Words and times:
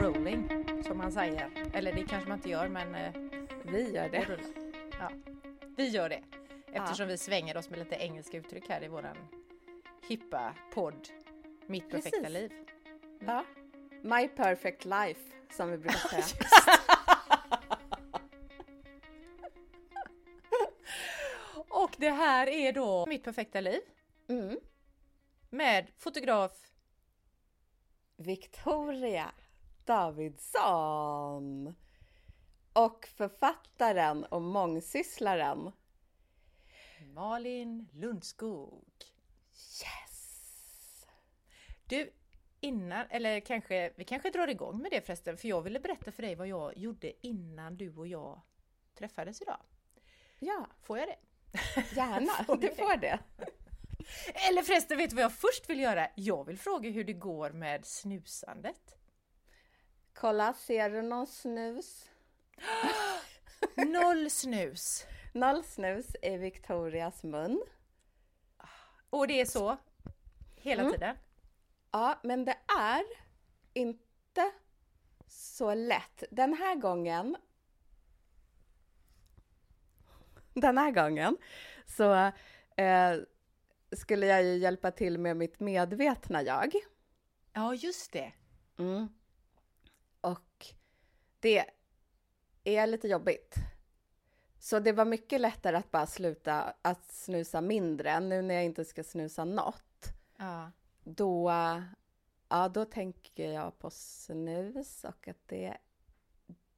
Rolling, 0.00 0.48
som 0.86 0.98
man 0.98 1.12
säger. 1.12 1.50
Eller 1.72 1.92
det 1.92 2.04
kanske 2.08 2.28
man 2.28 2.38
inte 2.38 2.50
gör, 2.50 2.68
men 2.68 2.94
eh, 2.94 3.12
Vi 3.62 3.92
gör 3.94 4.08
det. 4.08 4.38
Ja, 4.98 5.10
vi 5.76 5.88
gör 5.88 6.08
det. 6.08 6.22
Eftersom 6.72 7.08
vi 7.08 7.18
svänger 7.18 7.56
oss 7.56 7.70
med 7.70 7.78
lite 7.78 7.94
engelska 7.94 8.36
uttryck 8.36 8.68
här 8.68 8.84
i 8.84 8.88
våran 8.88 9.16
hippa 10.08 10.54
podd 10.74 11.08
Mitt 11.66 11.90
perfekta 11.90 12.18
Precis. 12.18 12.34
liv. 12.34 12.52
Ja. 13.26 13.44
My 14.02 14.28
perfect 14.28 14.84
life, 14.84 15.20
som 15.50 15.70
vi 15.70 15.78
brukar 15.78 15.98
säga. 16.22 16.97
Det 21.98 22.10
här 22.10 22.46
är 22.46 22.72
då 22.72 23.06
Mitt 23.06 23.24
perfekta 23.24 23.60
liv 23.60 23.80
Mm. 24.28 24.58
med 25.50 25.90
fotograf 25.96 26.72
Victoria 28.16 29.30
Davidsson. 29.84 31.74
Och 32.72 33.06
författaren 33.16 34.24
och 34.24 34.42
mångsysslaren. 34.42 35.72
Malin 37.14 37.88
Lundskog. 37.92 38.84
Yes! 39.82 41.06
Du, 41.86 42.12
innan, 42.60 43.06
eller 43.10 43.40
kanske, 43.40 43.92
vi 43.96 44.04
kanske 44.04 44.30
drar 44.30 44.48
igång 44.48 44.78
med 44.82 44.90
det 44.90 45.00
förresten, 45.06 45.36
för 45.36 45.48
jag 45.48 45.62
ville 45.62 45.80
berätta 45.80 46.12
för 46.12 46.22
dig 46.22 46.34
vad 46.34 46.48
jag 46.48 46.76
gjorde 46.78 47.26
innan 47.26 47.76
du 47.76 47.96
och 47.96 48.06
jag 48.06 48.40
träffades 48.94 49.42
idag. 49.42 49.60
Ja, 50.38 50.66
Får 50.82 50.98
jag 50.98 51.08
det? 51.08 51.16
Gärna. 51.96 52.32
Får 52.46 52.56
Du 52.56 52.68
får 52.74 52.96
det. 52.96 53.18
Eller 54.48 54.62
förresten, 54.62 54.98
vet 54.98 55.10
du 55.10 55.16
vad 55.16 55.24
jag 55.24 55.32
först 55.32 55.70
vill 55.70 55.80
göra? 55.80 56.08
Jag 56.14 56.44
vill 56.46 56.58
fråga 56.58 56.90
hur 56.90 57.04
det 57.04 57.12
går 57.12 57.50
med 57.50 57.84
snusandet. 57.86 58.96
Kolla, 60.14 60.52
ser 60.52 60.90
du 60.90 61.02
någon 61.02 61.26
snus? 61.26 62.10
Noll 63.76 64.30
snus! 64.30 65.06
Noll 65.34 65.64
snus 65.64 66.06
i 66.22 66.36
Victorias 66.36 67.22
mun. 67.22 67.62
Och 69.10 69.26
det 69.28 69.40
är 69.40 69.44
så 69.44 69.76
hela 70.56 70.82
Mm. 70.82 70.92
tiden. 70.92 71.16
Ja, 71.90 72.20
men 72.22 72.44
det 72.44 72.56
är 72.78 73.02
inte 73.74 74.50
så 75.26 75.74
lätt. 75.74 76.24
Den 76.30 76.54
här 76.54 76.74
gången 76.74 77.36
Den 80.60 80.78
här 80.78 80.90
gången 80.90 81.36
så 81.86 82.12
eh, 82.76 83.16
skulle 83.92 84.26
jag 84.26 84.44
ju 84.44 84.56
hjälpa 84.56 84.90
till 84.90 85.18
med 85.18 85.36
mitt 85.36 85.60
medvetna 85.60 86.42
jag. 86.42 86.72
Ja, 87.52 87.74
just 87.74 88.12
det. 88.12 88.32
Mm. 88.78 89.08
Och 90.20 90.66
det 91.40 91.64
är 92.64 92.86
lite 92.86 93.08
jobbigt. 93.08 93.54
Så 94.58 94.78
det 94.78 94.92
var 94.92 95.04
mycket 95.04 95.40
lättare 95.40 95.76
att 95.76 95.90
bara 95.90 96.06
sluta 96.06 96.74
att 96.82 97.12
snusa 97.12 97.60
mindre. 97.60 98.20
Nu 98.20 98.42
när 98.42 98.54
jag 98.54 98.64
inte 98.64 98.84
ska 98.84 99.04
snusa 99.04 99.44
något, 99.44 100.12
Ja. 100.38 100.70
då, 101.04 101.52
ja, 102.48 102.68
då 102.68 102.84
tänker 102.84 103.52
jag 103.52 103.78
på 103.78 103.90
snus 103.90 105.04
och 105.04 105.28
att 105.28 105.42
det, 105.48 105.76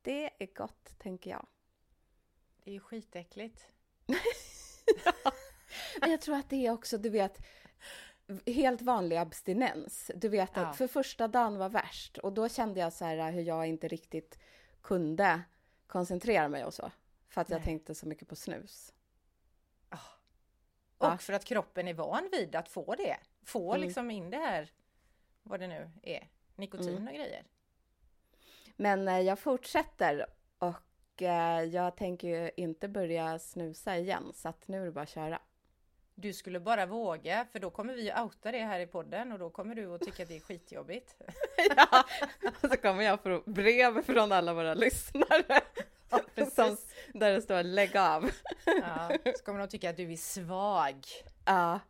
det 0.03 0.43
är 0.43 0.55
gott, 0.55 0.99
tänker 0.99 1.31
jag. 1.31 1.47
Det 2.65 2.71
är 2.71 2.75
ju 2.75 2.81
skitäckligt. 2.81 3.67
Men 6.01 6.11
jag 6.11 6.21
tror 6.21 6.37
att 6.37 6.51
det 6.51 6.67
är 6.67 6.71
också, 6.71 6.99
du 6.99 7.11
vet, 7.11 7.39
helt 8.47 8.83
vanlig 8.83 9.17
abstinens. 9.17 10.11
Du 10.15 10.29
vet 10.29 10.51
att 10.51 10.57
Ja. 10.67 10.73
för 10.73 10.87
första 10.87 11.29
dagen 11.29 11.59
var 11.59 11.69
värst 11.69 12.19
och 12.19 12.33
då 12.33 12.49
kände 12.49 12.81
jag 12.81 12.93
så 12.93 13.05
här 13.05 13.33
hur 13.33 13.43
jag 13.43 13.67
inte 13.67 13.89
riktigt 13.89 14.39
kunde 14.83 15.41
koncentrera 15.87 16.49
mig 16.49 16.65
och 16.65 16.75
så. 16.75 16.91
För 17.29 17.41
att 17.41 17.51
jag 17.51 17.59
Nej. 17.59 17.65
tänkte 17.65 17.95
så 17.95 18.07
mycket 18.09 18.29
på 18.29 18.37
snus. 18.37 18.93
Och 20.99 21.07
Ja. 21.07 21.19
för 21.19 21.33
att 21.33 21.45
kroppen 21.45 21.89
är 21.89 21.95
van 21.95 22.29
vid 22.33 22.55
att 22.57 22.69
få 22.69 22.95
det. 22.95 23.17
Få 23.43 23.73
Mm. 23.75 23.87
liksom 23.87 24.11
in 24.11 24.31
det 24.31 24.37
här, 24.37 24.71
vad 25.43 25.61
det 25.61 25.67
nu 25.67 25.91
är, 26.03 26.29
nikotin 26.57 26.89
Mm. 26.89 27.09
och 27.09 27.15
grejer. 27.15 27.45
Men 28.77 29.09
eh, 29.09 29.21
jag 29.21 29.39
fortsätter 29.39 30.27
jag 31.73 31.97
tänker 31.97 32.29
ju 32.29 32.51
inte 32.57 32.89
börja 32.89 33.39
snusa 33.39 33.97
igen 33.97 34.33
så 34.35 34.49
att 34.49 34.69
nu 34.69 34.81
är 34.81 34.85
det 34.85 34.93
bara 34.93 35.03
att 35.03 35.09
köra. 35.09 35.39
Du 36.15 36.33
skulle 36.33 36.61
bara 36.61 36.87
våga, 36.87 37.47
för 37.53 37.59
då 37.59 37.71
kommer 37.71 37.95
vi 37.95 38.13
outa 38.13 38.53
det 38.53 38.59
här 38.59 38.81
i 38.81 38.87
podden 38.87 39.33
och 39.33 39.39
då 39.39 39.51
kommer 39.51 39.75
du 39.75 39.95
att 39.95 40.01
tycka 40.01 40.23
att 40.23 40.29
det 40.29 40.37
är 40.37 40.41
skitjobbigt. 40.41 41.15
ja, 41.77 42.05
och 42.63 42.71
så 42.71 42.77
kommer 42.77 43.03
jag 43.03 43.23
få 43.23 43.43
brev 43.47 44.03
från 44.03 44.33
alla 44.33 44.55
våra 44.55 44.75
lyssnare. 44.75 45.61
som, 46.55 46.77
där 47.15 47.33
det 47.33 47.43
står 47.43 47.63
lägg 47.63 47.97
av. 47.97 48.31
Ja, 48.65 49.11
så 49.37 49.45
kommer 49.45 49.59
de 49.59 49.69
tycka 49.69 49.91
att 49.91 49.97
du 49.97 50.13
är 50.13 50.17
svag. 50.17 51.07
Ja, 51.45 51.81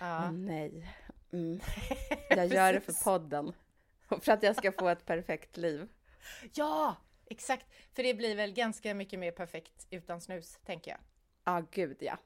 Ja. 0.00 0.30
nej. 0.30 0.94
Mm. 1.32 1.60
Jag 2.30 2.46
gör 2.46 2.72
det 2.72 2.80
för 2.80 3.04
podden. 3.04 3.52
Och 4.08 4.24
för 4.24 4.32
att 4.32 4.42
jag 4.42 4.56
ska 4.56 4.72
få 4.72 4.88
ett 4.88 5.06
perfekt 5.06 5.56
liv. 5.56 5.88
ja, 6.52 6.96
exakt. 7.30 7.66
För 7.92 8.02
det 8.02 8.14
blir 8.14 8.36
väl 8.36 8.52
ganska 8.52 8.94
mycket 8.94 9.18
mer 9.18 9.32
perfekt 9.32 9.86
utan 9.90 10.20
snus, 10.20 10.58
tänker 10.64 10.90
jag. 10.90 11.00
Ja, 11.44 11.66
gud 11.70 11.96
ja. 12.00 12.18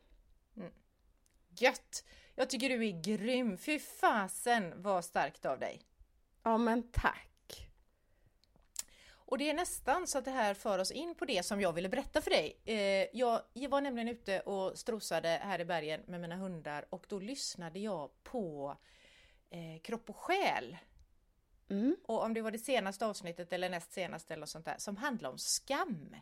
Gött! 1.58 2.04
Jag 2.34 2.50
tycker 2.50 2.68
du 2.68 2.86
är 2.86 3.02
grym. 3.02 3.58
Fy 3.58 3.78
fasen 3.78 4.82
vad 4.82 5.04
starkt 5.04 5.46
av 5.46 5.58
dig. 5.58 5.80
Ja, 6.42 6.58
men 6.58 6.90
tack. 6.92 7.70
Och 9.26 9.38
det 9.38 9.50
är 9.50 9.54
nästan 9.54 10.06
så 10.06 10.18
att 10.18 10.24
det 10.24 10.30
här 10.30 10.54
för 10.54 10.78
oss 10.78 10.90
in 10.90 11.14
på 11.14 11.24
det 11.24 11.42
som 11.42 11.60
jag 11.60 11.72
ville 11.72 11.88
berätta 11.88 12.20
för 12.20 12.30
dig. 12.30 12.60
Eh, 12.64 13.08
jag, 13.12 13.42
jag 13.52 13.70
var 13.70 13.80
nämligen 13.80 14.08
ute 14.08 14.40
och 14.40 14.78
strosade 14.78 15.28
här 15.28 15.60
i 15.60 15.64
bergen 15.64 16.02
med 16.06 16.20
mina 16.20 16.36
hundar 16.36 16.84
och 16.90 17.06
då 17.08 17.18
lyssnade 17.18 17.78
jag 17.78 18.10
på 18.22 18.76
eh, 19.50 19.80
Kropp 19.82 20.10
och 20.10 20.16
själ. 20.16 20.76
Mm. 21.78 21.96
Och 22.04 22.22
om 22.22 22.34
det 22.34 22.42
var 22.42 22.50
det 22.50 22.58
senaste 22.58 23.06
avsnittet 23.06 23.52
eller 23.52 23.70
näst 23.70 23.92
senaste 23.92 24.34
eller 24.34 24.40
något 24.40 24.48
sånt 24.50 24.64
där 24.64 24.78
som 24.78 24.96
handlar 24.96 25.30
om 25.30 25.38
skam. 25.38 26.16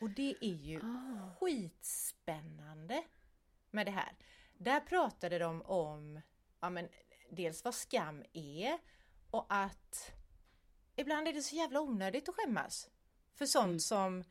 Och 0.00 0.10
det 0.10 0.34
är 0.40 0.54
ju 0.54 0.80
Ah. 0.82 1.34
skitspännande 1.40 3.02
med 3.70 3.86
det 3.86 3.90
här. 3.92 4.12
Där 4.58 4.80
pratade 4.80 5.38
de 5.38 5.62
om 5.62 6.20
ja, 6.60 6.70
men, 6.70 6.88
dels 7.30 7.64
vad 7.64 7.74
skam 7.74 8.24
är 8.32 8.78
och 9.30 9.46
att 9.48 10.12
ibland 10.96 11.28
är 11.28 11.32
det 11.32 11.42
så 11.42 11.56
jävla 11.56 11.80
onödigt 11.80 12.28
att 12.28 12.34
skämmas. 12.34 12.88
För 13.34 13.46
sånt 13.46 13.66
Mm. 13.66 13.78
som 13.80 14.24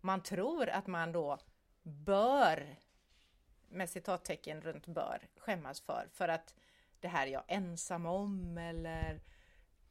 man 0.00 0.22
tror 0.22 0.68
att 0.68 0.86
man 0.86 1.12
då 1.12 1.38
bör, 1.82 2.76
med 3.68 3.90
citattecken 3.90 4.60
runt 4.60 4.86
bör, 4.86 5.28
skämmas 5.36 5.80
för. 5.80 6.08
För 6.12 6.28
att 6.28 6.54
det 7.00 7.08
här 7.08 7.26
är 7.26 7.30
jag 7.30 7.44
ensam 7.48 8.06
om 8.06 8.58
eller 8.58 9.20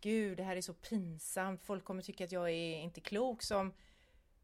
Gud, 0.01 0.37
det 0.37 0.43
här 0.43 0.55
är 0.55 0.61
så 0.61 0.73
pinsamt. 0.73 1.63
Folk 1.63 1.83
kommer 1.83 2.01
tycka 2.01 2.23
att 2.23 2.31
jag 2.31 2.49
är 2.49 2.77
inte 2.77 3.01
klok 3.01 3.41
som 3.41 3.73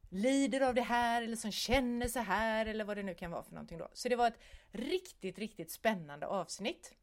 lider 0.09 0.61
av 0.61 0.75
det 0.75 0.81
här 0.81 1.21
eller 1.21 1.35
som 1.35 1.51
känner 1.51 2.07
så 2.07 2.19
här 2.19 2.65
eller 2.65 2.85
vad 2.85 2.97
det 2.97 3.03
nu 3.03 3.13
kan 3.15 3.31
vara 3.31 3.43
för 3.43 3.53
någonting 3.53 3.77
då. 3.77 3.89
Så 3.93 4.09
det 4.09 4.15
var 4.15 4.27
ett 4.27 4.39
riktigt, 4.71 5.39
riktigt 5.39 5.71
spännande 5.71 6.27
avsnitt. 6.27 6.93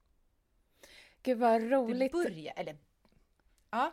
Gud 1.23 1.39
vad 1.39 1.61
Det 1.61 1.69
roligt. 1.69 2.13
börjar, 2.13 2.53
eller 2.57 2.77
ja, 3.71 3.93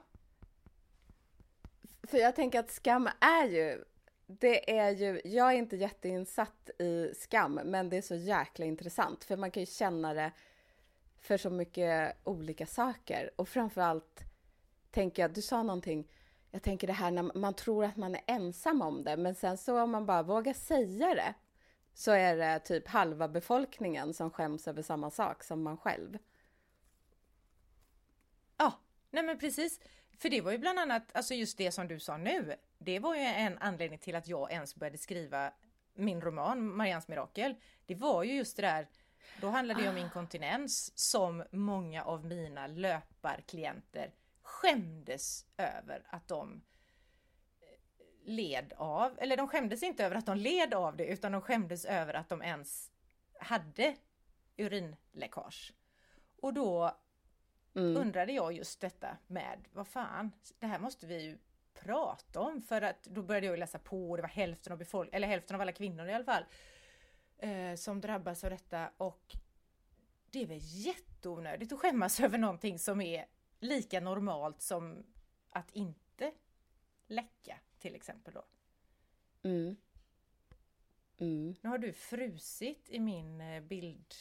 För 2.03 2.17
jag 2.17 2.35
tänker 2.35 2.59
att 2.59 2.71
skam 2.71 3.09
är 3.19 3.45
ju, 3.45 3.83
det 4.27 4.77
är 4.77 4.89
ju, 4.89 5.21
jag 5.23 5.53
är 5.53 5.57
inte 5.57 5.75
jätteinsatt 5.75 6.69
i 6.79 7.13
skam, 7.15 7.53
men 7.53 7.89
det 7.89 7.97
är 7.97 8.01
så 8.01 8.15
jäkla 8.15 8.65
intressant 8.65 9.23
för 9.23 9.37
man 9.37 9.51
kan 9.51 9.63
ju 9.63 9.67
känna 9.67 10.13
det 10.13 10.31
för 11.17 11.37
så 11.37 11.49
mycket 11.49 12.17
olika 12.23 12.65
saker 12.65 13.31
och 13.35 13.49
framförallt 13.49 14.28
tänker 14.91 15.21
jag, 15.21 15.33
du 15.33 15.41
sa 15.41 15.63
någonting, 15.63 16.07
jag 16.51 16.63
tänker 16.63 16.87
det 16.87 16.93
här 16.93 17.11
när 17.11 17.37
man 17.37 17.53
tror 17.53 17.85
att 17.85 17.97
man 17.97 18.15
är 18.15 18.21
ensam 18.27 18.81
om 18.81 19.03
det, 19.03 19.17
men 19.17 19.35
sen 19.35 19.57
så 19.57 19.81
om 19.81 19.91
man 19.91 20.05
bara 20.05 20.23
vågar 20.23 20.53
säga 20.53 21.15
det 21.15 21.33
så 21.93 22.11
är 22.11 22.35
det 22.35 22.59
typ 22.59 22.87
halva 22.87 23.27
befolkningen 23.27 24.13
som 24.13 24.31
skäms 24.31 24.67
över 24.67 24.81
samma 24.81 25.11
sak 25.11 25.43
som 25.43 25.63
man 25.63 25.77
själv. 25.77 26.17
Ja, 28.57 28.79
nej 29.09 29.23
men 29.23 29.39
precis. 29.39 29.79
För 30.17 30.29
det 30.29 30.41
var 30.41 30.51
ju 30.51 30.57
bland 30.57 30.79
annat, 30.79 31.15
alltså 31.15 31.33
just 31.33 31.57
det 31.57 31.71
som 31.71 31.87
du 31.87 31.99
sa 31.99 32.17
nu. 32.17 32.55
Det 32.77 32.99
var 32.99 33.15
ju 33.15 33.21
en 33.21 33.57
anledning 33.57 33.99
till 33.99 34.15
att 34.15 34.27
jag 34.27 34.51
ens 34.51 34.75
började 34.75 34.97
skriva 34.97 35.51
min 35.93 36.21
roman 36.21 36.75
Marians 36.75 37.07
mirakel. 37.07 37.55
Det 37.85 37.95
var 37.95 38.23
ju 38.23 38.33
just 38.33 38.55
det 38.55 38.61
där, 38.61 38.87
då 39.41 39.47
handlade 39.47 39.81
det 39.83 39.89
om 39.89 39.97
inkontinens 39.97 40.99
som 40.99 41.43
många 41.51 42.03
av 42.03 42.25
mina 42.25 42.67
löparklienter 42.67 44.13
skämdes 44.49 45.45
över 45.57 46.03
att 46.09 46.27
de 46.27 46.61
eh, 47.59 48.29
led 48.29 48.73
av, 48.77 49.17
eller 49.19 49.37
de 49.37 49.47
skämdes 49.47 49.83
inte 49.83 50.05
över 50.05 50.15
att 50.15 50.25
de 50.25 50.37
led 50.37 50.73
av 50.73 50.97
det 50.97 51.05
utan 51.05 51.31
de 51.31 51.41
skämdes 51.41 51.85
över 51.85 52.13
att 52.13 52.29
de 52.29 52.41
ens 52.41 52.91
hade 53.39 53.95
urinläckage. 54.57 55.73
Och 56.41 56.53
då 56.53 56.99
Mm. 57.75 57.97
undrade 57.97 58.31
jag 58.33 58.53
just 58.53 58.81
detta 58.81 59.17
med, 59.27 59.67
vad 59.71 59.87
fan, 59.87 60.31
det 60.59 60.67
här 60.67 60.79
måste 60.79 61.07
vi 61.07 61.21
ju 61.23 61.37
prata 61.73 62.39
om 62.39 62.61
för 62.61 62.81
att 62.81 63.03
då 63.03 63.21
började 63.21 63.47
jag 63.47 63.59
läsa 63.59 63.79
på 63.79 64.09
och 64.09 64.17
det 64.17 64.21
var 64.21 64.29
hälften 64.29 64.73
av 64.73 64.79
befolkningen, 64.79 65.15
eller 65.15 65.27
hälften 65.27 65.55
av 65.55 65.61
alla 65.61 65.71
kvinnor 65.71 66.07
i 66.07 66.13
alla 66.13 66.23
fall, 66.23 66.45
eh, 67.37 67.75
som 67.75 68.01
drabbas 68.01 68.43
av 68.43 68.49
detta 68.49 68.91
och 68.97 69.35
det 70.31 70.41
är 70.41 70.47
väl 70.47 70.59
jätteonödigt 70.61 71.73
att 71.73 71.79
skämmas 71.79 72.19
över 72.25 72.37
någonting 72.37 72.79
som 72.79 73.01
är 73.01 73.25
lika 73.59 73.99
normalt 73.99 74.61
som 74.61 75.03
att 75.49 75.71
inte 75.71 76.31
läcka 77.07 77.59
till 77.79 77.95
exempel 77.95 78.33
då. 78.33 78.43
Mm. 79.43 79.75
Mm. 81.17 81.55
Nu 81.61 81.69
har 81.69 81.77
du 81.77 81.93
frusit 81.93 82.89
i 82.89 82.99
min 82.99 83.41
eh, 83.41 83.61
bild. 83.61 84.13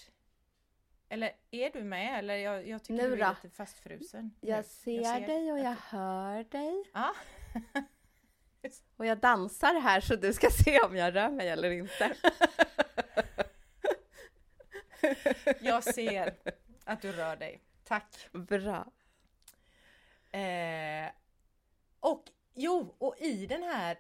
Eller 1.09 1.33
är 1.51 1.71
du 1.71 1.85
med? 1.85 2.19
Eller 2.19 2.35
jag, 2.35 2.69
jag 2.69 2.83
tycker 2.83 3.03
Nu 3.03 3.17
du 3.17 3.23
är 3.23 3.27
då? 3.29 3.35
lite 3.43 3.57
fastfrusen. 3.57 4.35
Jag 4.41 4.57
nu. 4.57 4.63
ser 4.63 5.21
dig 5.27 5.53
och 5.53 5.59
att 5.59 5.65
jag 5.65 5.75
du- 5.75 5.79
hör 5.97 6.45
dig. 6.45 6.85
Ja. 6.95 7.15
Och 8.97 9.07
jag 9.07 9.19
dansar 9.19 9.81
här 9.81 10.01
så 10.01 10.17
du 10.17 10.33
ska 10.33 10.51
se 10.51 10.81
om 10.81 10.97
jag 10.97 11.15
rör 11.15 11.31
mig 11.31 11.49
eller 11.49 11.71
inte. 11.71 12.17
Jag 15.61 15.85
ser 15.85 16.35
att 16.85 17.03
du 17.03 17.13
rör 17.13 17.37
dig. 17.37 17.63
Tack. 17.85 18.29
Bra. 18.33 18.87
Eh, 20.31 21.11
och 22.01 22.25
jo, 22.55 22.95
och 22.99 23.15
i 23.19 23.47
den 23.47 23.63
här 23.63 23.99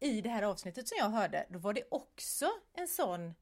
i 0.00 0.20
det 0.20 0.28
här 0.28 0.42
avsnittet 0.42 0.88
som 0.88 0.96
jag 0.98 1.08
hörde, 1.10 1.46
då 1.50 1.58
var 1.58 1.72
det 1.72 1.84
också 1.90 2.50
en 2.72 2.88
sån 2.88 3.34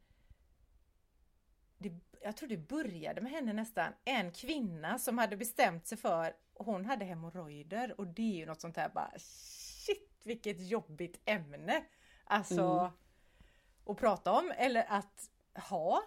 det, 1.79 1.93
jag 2.23 2.37
tror 2.37 2.49
det 2.49 2.57
började 2.57 3.21
med 3.21 3.33
henne 3.33 3.53
nästan, 3.53 3.93
en 4.05 4.33
kvinna 4.33 4.99
som 4.99 5.19
hade 5.19 5.37
bestämt 5.37 5.87
sig 5.87 5.99
för, 5.99 6.37
hon 6.55 6.85
hade 6.85 7.05
hemorrojder 7.05 8.01
och 8.01 8.07
det 8.07 8.23
är 8.33 8.37
ju 8.37 8.47
något 8.47 8.61
sånt 8.61 8.77
här 8.77 8.89
bara 8.89 9.13
shit 9.19 10.21
vilket 10.25 10.61
jobbigt 10.61 11.21
ämne! 11.25 11.85
Alltså 12.25 12.63
Mm. 12.63 12.93
att 13.87 13.99
prata 13.99 14.33
om 14.33 14.53
eller 14.57 14.85
att 14.89 15.31
ha, 15.55 16.03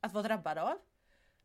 att 0.00 0.12
vara 0.12 0.22
drabbad 0.22 0.58
av. 0.58 0.78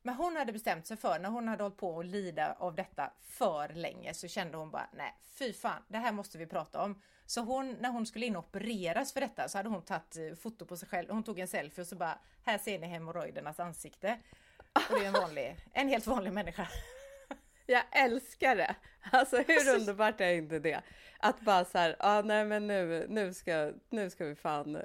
Men 0.05 0.15
hon 0.15 0.35
hade 0.35 0.53
bestämt 0.53 0.87
sig 0.87 0.97
för, 0.97 1.19
när 1.19 1.29
hon 1.29 1.47
hade 1.47 1.63
hållit 1.63 1.77
på 1.77 1.99
att 1.99 2.05
lida 2.05 2.55
av 2.59 2.75
detta 2.75 3.11
för 3.21 3.69
länge 3.69 4.13
så 4.13 4.27
kände 4.27 4.57
hon 4.57 4.71
bara 4.71 4.89
nej 4.93 5.13
fy 5.33 5.53
fan, 5.53 5.83
det 5.87 5.97
här 5.97 6.11
måste 6.11 6.37
vi 6.37 6.45
prata 6.45 6.81
om. 6.83 7.01
Så 7.25 7.41
hon, 7.41 7.71
när 7.79 7.89
hon 7.89 8.05
skulle 8.05 8.25
in 8.25 8.35
och 8.35 8.43
opereras 8.43 9.13
för 9.13 9.21
detta 9.21 9.47
så 9.47 9.57
hade 9.57 9.69
hon 9.69 9.81
tagit 9.81 10.17
eh, 10.17 10.35
foto 10.35 10.65
på 10.65 10.77
sig 10.77 10.87
själv, 10.87 11.09
hon 11.09 11.23
tog 11.23 11.39
en 11.39 11.47
selfie 11.47 11.81
och 11.81 11.87
så 11.87 11.95
bara 11.95 12.19
här 12.43 12.57
ser 12.57 12.79
ni 12.79 12.87
hemorrojdernas 12.87 13.59
ansikte. 13.59 14.19
Och 14.73 14.99
det 14.99 15.05
är 15.05 15.07
en 15.07 15.13
vanlig, 15.13 15.55
en 15.73 15.89
helt 15.89 16.07
vanlig 16.07 16.33
människa. 16.33 16.67
Jag 17.65 17.83
älskar 17.91 18.55
det! 18.55 18.75
Alltså 19.11 19.37
hur 19.37 19.75
underbart 19.75 20.21
är 20.21 20.33
inte 20.33 20.59
det? 20.59 20.81
Att 21.19 21.41
bara 21.41 21.65
så 21.65 21.77
här, 21.77 21.95
ah, 21.99 22.21
nej 22.21 22.45
men 22.45 22.67
nu, 22.67 23.05
nu, 23.09 23.33
ska, 23.33 23.71
nu 23.89 24.09
ska 24.09 24.25
vi 24.25 24.35
fan 24.35 24.81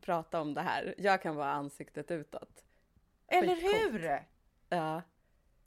prata 0.00 0.40
om 0.40 0.54
det 0.54 0.62
här. 0.62 0.94
Jag 0.98 1.22
kan 1.22 1.36
vara 1.36 1.50
ansiktet 1.50 2.10
utåt. 2.10 2.64
Eller 3.28 3.54
Skitcoolt. 3.54 3.94
hur? 3.94 4.24
Ja. 4.70 5.02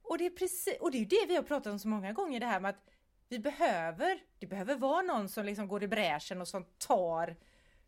Och 0.02 0.18
det 0.18 0.26
är 0.26 0.30
precis, 0.30 0.78
och 0.82 0.92
det 0.92 0.98
är 0.98 1.00
ju 1.00 1.06
det 1.06 1.26
vi 1.28 1.36
har 1.36 1.44
pratat 1.44 1.74
om 1.74 1.80
så 1.80 1.88
många 1.88 2.14
gånger 2.14 2.40
det 2.40 2.46
här 2.46 2.60
med 2.60 2.70
att 2.70 2.90
vi 3.30 3.40
behöver, 3.40 4.24
det 4.40 4.48
behöver 4.48 4.76
vara 4.76 5.02
någon 5.02 5.30
som 5.30 5.46
liksom 5.46 5.68
går 5.68 5.84
i 5.84 5.88
bräschen 5.88 6.42
och 6.42 6.48
som 6.48 6.66
tar 6.78 7.36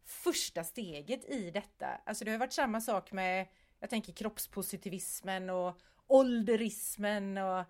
första 0.03 0.63
steget 0.63 1.25
i 1.25 1.51
detta. 1.51 1.87
Alltså 1.87 2.25
det 2.25 2.31
har 2.31 2.37
varit 2.37 2.53
samma 2.53 2.81
sak 2.81 3.11
med, 3.11 3.47
jag 3.79 3.89
tänker 3.89 4.13
kroppspositivismen 4.13 5.49
och 5.49 5.79
ålderismen 6.07 7.37
och 7.37 7.63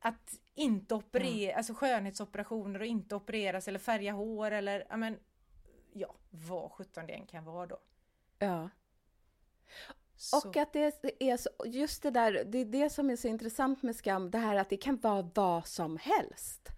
att 0.00 0.34
inte 0.54 0.94
operera, 0.94 1.56
alltså 1.56 1.74
skönhetsoperationer 1.74 2.80
och 2.80 2.86
inte 2.86 3.14
opereras 3.14 3.68
eller 3.68 3.78
färga 3.78 4.12
hår 4.12 4.50
eller 4.50 4.86
ja 4.88 4.96
men 4.96 5.18
ja, 5.92 6.14
vad 6.30 6.72
sjutton 6.72 7.06
det 7.06 7.12
än 7.12 7.26
kan 7.26 7.44
vara 7.44 7.66
då. 7.66 7.78
ja. 8.38 8.70
Så, 10.16 10.48
Och 10.48 10.56
att 10.56 10.72
det 10.72 11.02
är 11.20 11.36
så, 11.36 11.48
just 11.64 12.02
det 12.02 12.10
där, 12.10 12.44
det 12.44 12.58
är 12.58 12.64
det 12.64 12.90
som 12.90 13.10
är 13.10 13.16
så 13.16 13.28
intressant 13.28 13.82
med 13.82 13.96
skam, 13.96 14.30
det 14.30 14.38
här 14.38 14.56
att 14.56 14.70
det 14.70 14.76
kan 14.76 14.96
vara 14.96 15.30
vad 15.34 15.66
som 15.66 15.96
helst. 15.96 16.68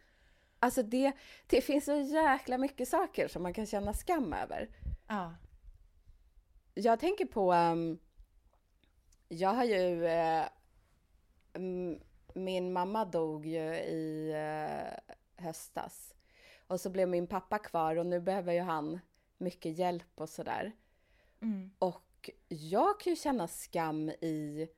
Alltså 0.61 0.83
det, 0.83 1.13
det 1.47 1.61
finns 1.61 1.85
så 1.85 1.95
jäkla 1.97 2.59
mycket 2.59 2.89
saker 2.89 3.29
som 3.29 3.43
man 3.43 3.55
kan 3.55 3.67
känna 3.67 3.95
skam 3.95 4.33
över. 4.33 4.69
ja. 5.09 5.35
Jag 6.75 7.01
tänker 7.01 7.25
på, 7.27 7.53
ehm, 7.53 7.99
jag 9.29 9.55
har 9.55 9.65
ju, 9.65 10.05
m- 11.53 12.01
min 12.35 12.73
mamma 12.73 13.05
dog 13.05 13.47
ju 13.47 13.75
i 13.75 14.33
eh, 14.33 15.15
höstas. 15.45 16.15
Och 16.67 16.81
så 16.81 16.91
blev 16.91 17.09
min 17.09 17.27
pappa 17.27 17.59
kvar 17.59 17.97
och 17.97 18.07
nu 18.07 18.21
behöver 18.21 18.53
ju 18.53 18.61
han 18.61 19.01
mycket 19.39 19.79
hjälp 19.79 20.11
och 20.21 20.29
sådär. 20.29 20.73
Mm. 21.41 21.71
Och 21.79 22.03
jag 22.49 23.01
kan 23.01 23.11
ju 23.13 23.17
känna 23.17 23.49
skam 23.49 24.09
i 24.09 24.69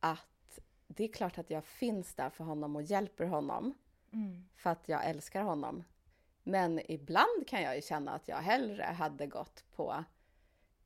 att 0.00 0.58
det 0.86 1.04
är 1.04 1.08
klart 1.12 1.38
att 1.38 1.50
jag 1.50 1.64
finns 1.64 2.14
där 2.14 2.30
för 2.30 2.44
honom 2.44 2.76
och 2.76 2.82
hjälper 2.82 3.24
honom 3.24 3.74
Mm. 4.12 4.48
för 4.56 4.70
att 4.70 4.88
jag 4.88 5.04
älskar 5.06 5.42
honom. 5.42 5.84
Men 6.42 6.90
ibland 6.92 7.46
kan 7.48 7.62
jag 7.62 7.76
ju 7.76 7.82
känna 7.82 8.12
att 8.14 8.28
jag 8.28 8.36
hellre 8.36 8.82
hade 8.82 9.26
gått 9.26 9.64
på, 9.72 10.04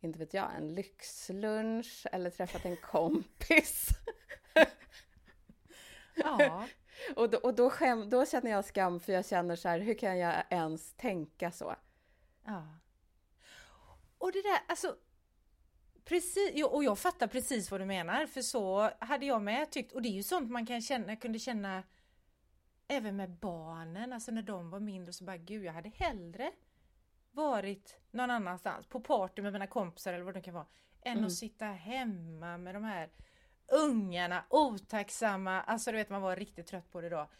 inte 0.01 0.19
vet 0.19 0.35
jag, 0.35 0.55
en 0.57 0.75
lyxlunch 0.75 2.07
eller 2.13 2.31
träffat 2.31 2.65
en 2.65 2.77
kompis. 2.83 3.89
Ja. 6.15 6.67
Och, 7.17 7.31
då, 7.31 7.39
och 7.39 7.55
då, 7.55 7.71
skäm, 7.71 8.11
då 8.11 8.27
känner 8.27 8.51
jag 8.51 8.65
skam 8.65 9.01
för 9.01 9.13
jag 9.13 9.27
känner 9.27 9.57
så 9.57 9.69
här, 9.69 9.79
hur 9.79 9.95
kan 9.95 10.19
jag 10.19 10.45
ens 10.51 10.93
tänka 10.95 11.51
så? 11.51 11.77
Ja. 12.45 12.67
Och 14.19 14.33
det 14.33 14.43
där, 14.43 14.59
alltså 14.69 14.97
Precis, 16.05 16.65
och 16.65 16.85
jag 16.85 16.99
fattar 16.99 17.27
precis 17.27 17.71
vad 17.71 17.81
du 17.81 17.85
menar 17.85 18.27
för 18.27 18.43
så 18.43 18.91
hade 19.01 19.27
jag 19.27 19.43
med 19.43 19.71
tyckt 19.71 19.93
och 19.93 20.03
det 20.03 20.09
är 20.09 20.13
ju 20.13 20.23
sånt 20.23 20.51
man 20.51 20.67
kan 20.67 20.81
känna, 20.83 21.17
kunde 21.17 21.39
känna 21.39 21.83
även 22.89 23.17
med 23.17 23.31
barnen, 23.31 24.13
alltså 24.13 24.33
när 24.33 24.43
de 24.43 24.71
var 24.71 24.81
mindre 24.81 25.13
så 25.13 25.25
bara 25.25 25.37
gud 25.37 25.65
jag 25.65 25.73
hade 25.73 25.89
hellre 25.89 26.53
varit 27.33 28.01
någon 28.11 28.31
annanstans 28.31 28.87
på 28.87 29.01
party 29.01 29.43
med 29.43 29.53
mina 29.53 29.67
kompisar 29.67 30.13
eller 30.13 30.25
vad 30.25 30.35
det 30.35 30.43
kan 30.43 30.55
vara 30.55 30.67
än 31.03 31.13
Mm. 31.13 31.27
att 31.27 31.33
sitta 31.33 31.65
hemma 31.65 32.59
med 32.59 32.75
de 32.75 32.85
här 32.85 33.11
ungarna, 33.67 34.45
otacksamma, 34.51 35.63
alltså 35.63 35.91
du 35.91 35.97
vet 35.97 36.11
man 36.11 36.23
var 36.23 36.37
riktigt 36.37 36.67
trött 36.67 36.91
på 36.91 37.01
det 37.01 37.09
då. 37.09 37.31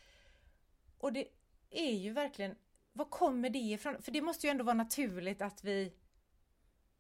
Och 0.99 1.13
det 1.13 1.29
är 1.71 1.93
ju 1.93 2.13
verkligen, 2.13 2.57
var 2.93 3.05
kommer 3.05 3.51
det 3.51 3.59
ifrån? 3.59 4.03
För 4.03 4.13
det 4.13 4.23
måste 4.23 4.47
ju 4.47 4.51
ändå 4.51 4.65
vara 4.65 4.75
naturligt 4.75 5.43
att 5.43 5.65
vi 5.65 5.93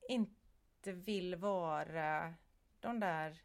inte 0.08 0.39
vill 0.86 1.36
vara 1.36 2.34
de 2.80 3.00
där 3.00 3.42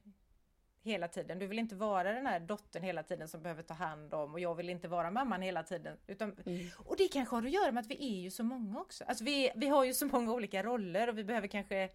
hela 0.86 1.08
tiden. 1.08 1.40
Du 1.40 1.48
vill 1.48 1.60
inte 1.60 1.76
vara 1.76 2.14
den 2.14 2.26
här 2.26 2.40
dottern 2.40 2.84
hela 2.84 3.04
tiden 3.04 3.28
som 3.28 3.42
behöver 3.42 3.64
ta 3.64 3.74
hand 3.74 4.14
om 4.14 4.34
och 4.34 4.40
jag 4.40 4.56
vill 4.56 4.70
inte 4.70 4.88
vara 4.88 5.12
mamman 5.12 5.42
hela 5.42 5.64
tiden. 5.64 5.98
Utan, 6.08 6.36
Mm. 6.46 6.68
Och 6.78 6.98
det 6.98 7.08
kanske 7.08 7.36
har 7.36 7.44
att 7.44 7.52
göra 7.52 7.72
med 7.72 7.82
att 7.82 7.92
vi 7.92 8.18
är 8.18 8.22
ju 8.22 8.32
så 8.32 8.44
många 8.44 8.80
också. 8.80 9.04
Alltså 9.04 9.24
vi, 9.24 9.52
vi 9.56 9.68
har 9.68 9.84
ju 9.84 9.94
så 9.94 10.06
många 10.06 10.34
olika 10.34 10.64
roller 10.64 11.10
och 11.10 11.18
vi 11.18 11.24
behöver 11.24 11.48
kanske, 11.48 11.90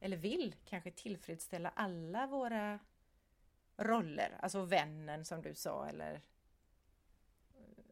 eller 0.00 0.16
vill 0.16 0.54
kanske 0.64 0.90
tillfredsställa 0.90 1.72
alla 1.76 2.26
våra 2.26 2.78
roller. 3.76 4.38
Alltså 4.40 4.64
vännen 4.64 5.24
som 5.24 5.42
du 5.42 5.54
sa 5.54 5.86
eller 5.86 6.20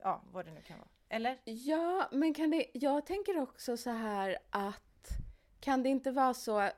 ja, 0.03 0.23
vad 0.33 0.45
det 0.45 0.51
nu 0.51 0.63
kan 0.63 0.79
vara. 0.79 0.89
Eller? 1.09 1.39
Ja, 1.45 2.09
men 2.13 2.35
kan 2.35 2.51
det, 2.51 2.67
jag 2.75 3.07
tänker 3.07 3.39
också 3.39 3.77
så 3.77 3.91
här 3.91 4.39
att 4.51 4.92
kan 5.63 5.83
det 5.83 5.89
inte 5.89 6.11
vara 6.11 6.35
så, 6.35 6.71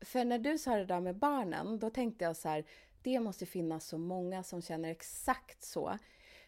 för 0.00 0.24
när 0.24 0.38
du 0.38 0.58
sa 0.58 0.76
det 0.76 0.84
där 0.84 1.00
med 1.00 1.16
barnen, 1.16 1.78
då 1.78 1.90
tänkte 1.90 2.24
jag 2.24 2.36
så 2.36 2.48
här, 2.48 2.64
det 3.02 3.20
måste 3.20 3.46
finnas 3.46 3.86
så 3.86 3.98
många 3.98 4.42
som 4.42 4.62
känner 4.62 4.90
exakt 4.90 5.62
så. 5.62 5.98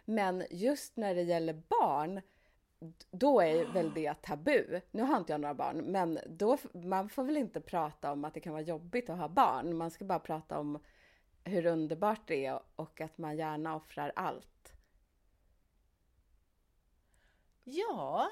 Men 0.04 0.44
just 0.50 0.96
när 0.96 1.14
det 1.14 1.22
gäller 1.22 1.62
barn, 1.68 2.20
då 3.10 3.40
är 3.40 3.72
väl 3.72 3.94
det 3.94 4.14
tabu. 4.22 4.80
Nu 4.90 5.02
har 5.02 5.16
inte 5.16 5.32
jag 5.32 5.40
några 5.40 5.54
barn, 5.54 5.76
men 5.76 6.18
då, 6.26 6.58
man 6.72 7.08
får 7.08 7.24
väl 7.24 7.36
inte 7.36 7.60
prata 7.60 8.12
om 8.12 8.24
att 8.24 8.34
det 8.34 8.40
kan 8.40 8.52
vara 8.52 8.62
jobbigt 8.62 9.10
att 9.10 9.18
ha 9.18 9.28
barn. 9.28 9.76
Man 9.76 9.90
ska 9.90 10.04
bara 10.04 10.18
prata 10.18 10.58
om 10.58 10.78
hur 11.44 11.66
underbart 11.66 12.20
det 12.26 12.46
är 12.46 12.60
och 12.76 13.00
att 13.00 13.18
man 13.18 13.36
gärna 13.36 13.76
offrar 13.76 14.12
allt. 14.16 14.72
Ja, 17.64 18.30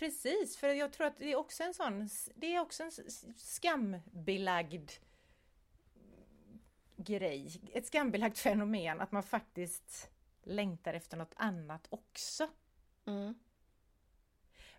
precis. 0.00 0.56
För 0.56 0.68
jag 0.68 0.92
tror 0.92 1.06
att 1.06 1.18
det 1.18 1.32
är 1.32 1.36
också 1.36 1.62
en 1.62 1.74
sån, 1.74 2.08
det 2.34 2.54
är 2.54 2.60
också 2.60 2.82
en 2.82 2.90
skambelagd 3.36 4.90
grej. 6.96 7.70
Ett 7.72 7.86
skambelagt 7.86 8.38
fenomen 8.38 9.00
att 9.00 9.12
man 9.12 9.22
faktiskt 9.22 10.10
längtar 10.42 10.94
efter 10.94 11.16
något 11.16 11.34
annat 11.36 11.86
också. 11.90 12.48
Mm. 13.06 13.34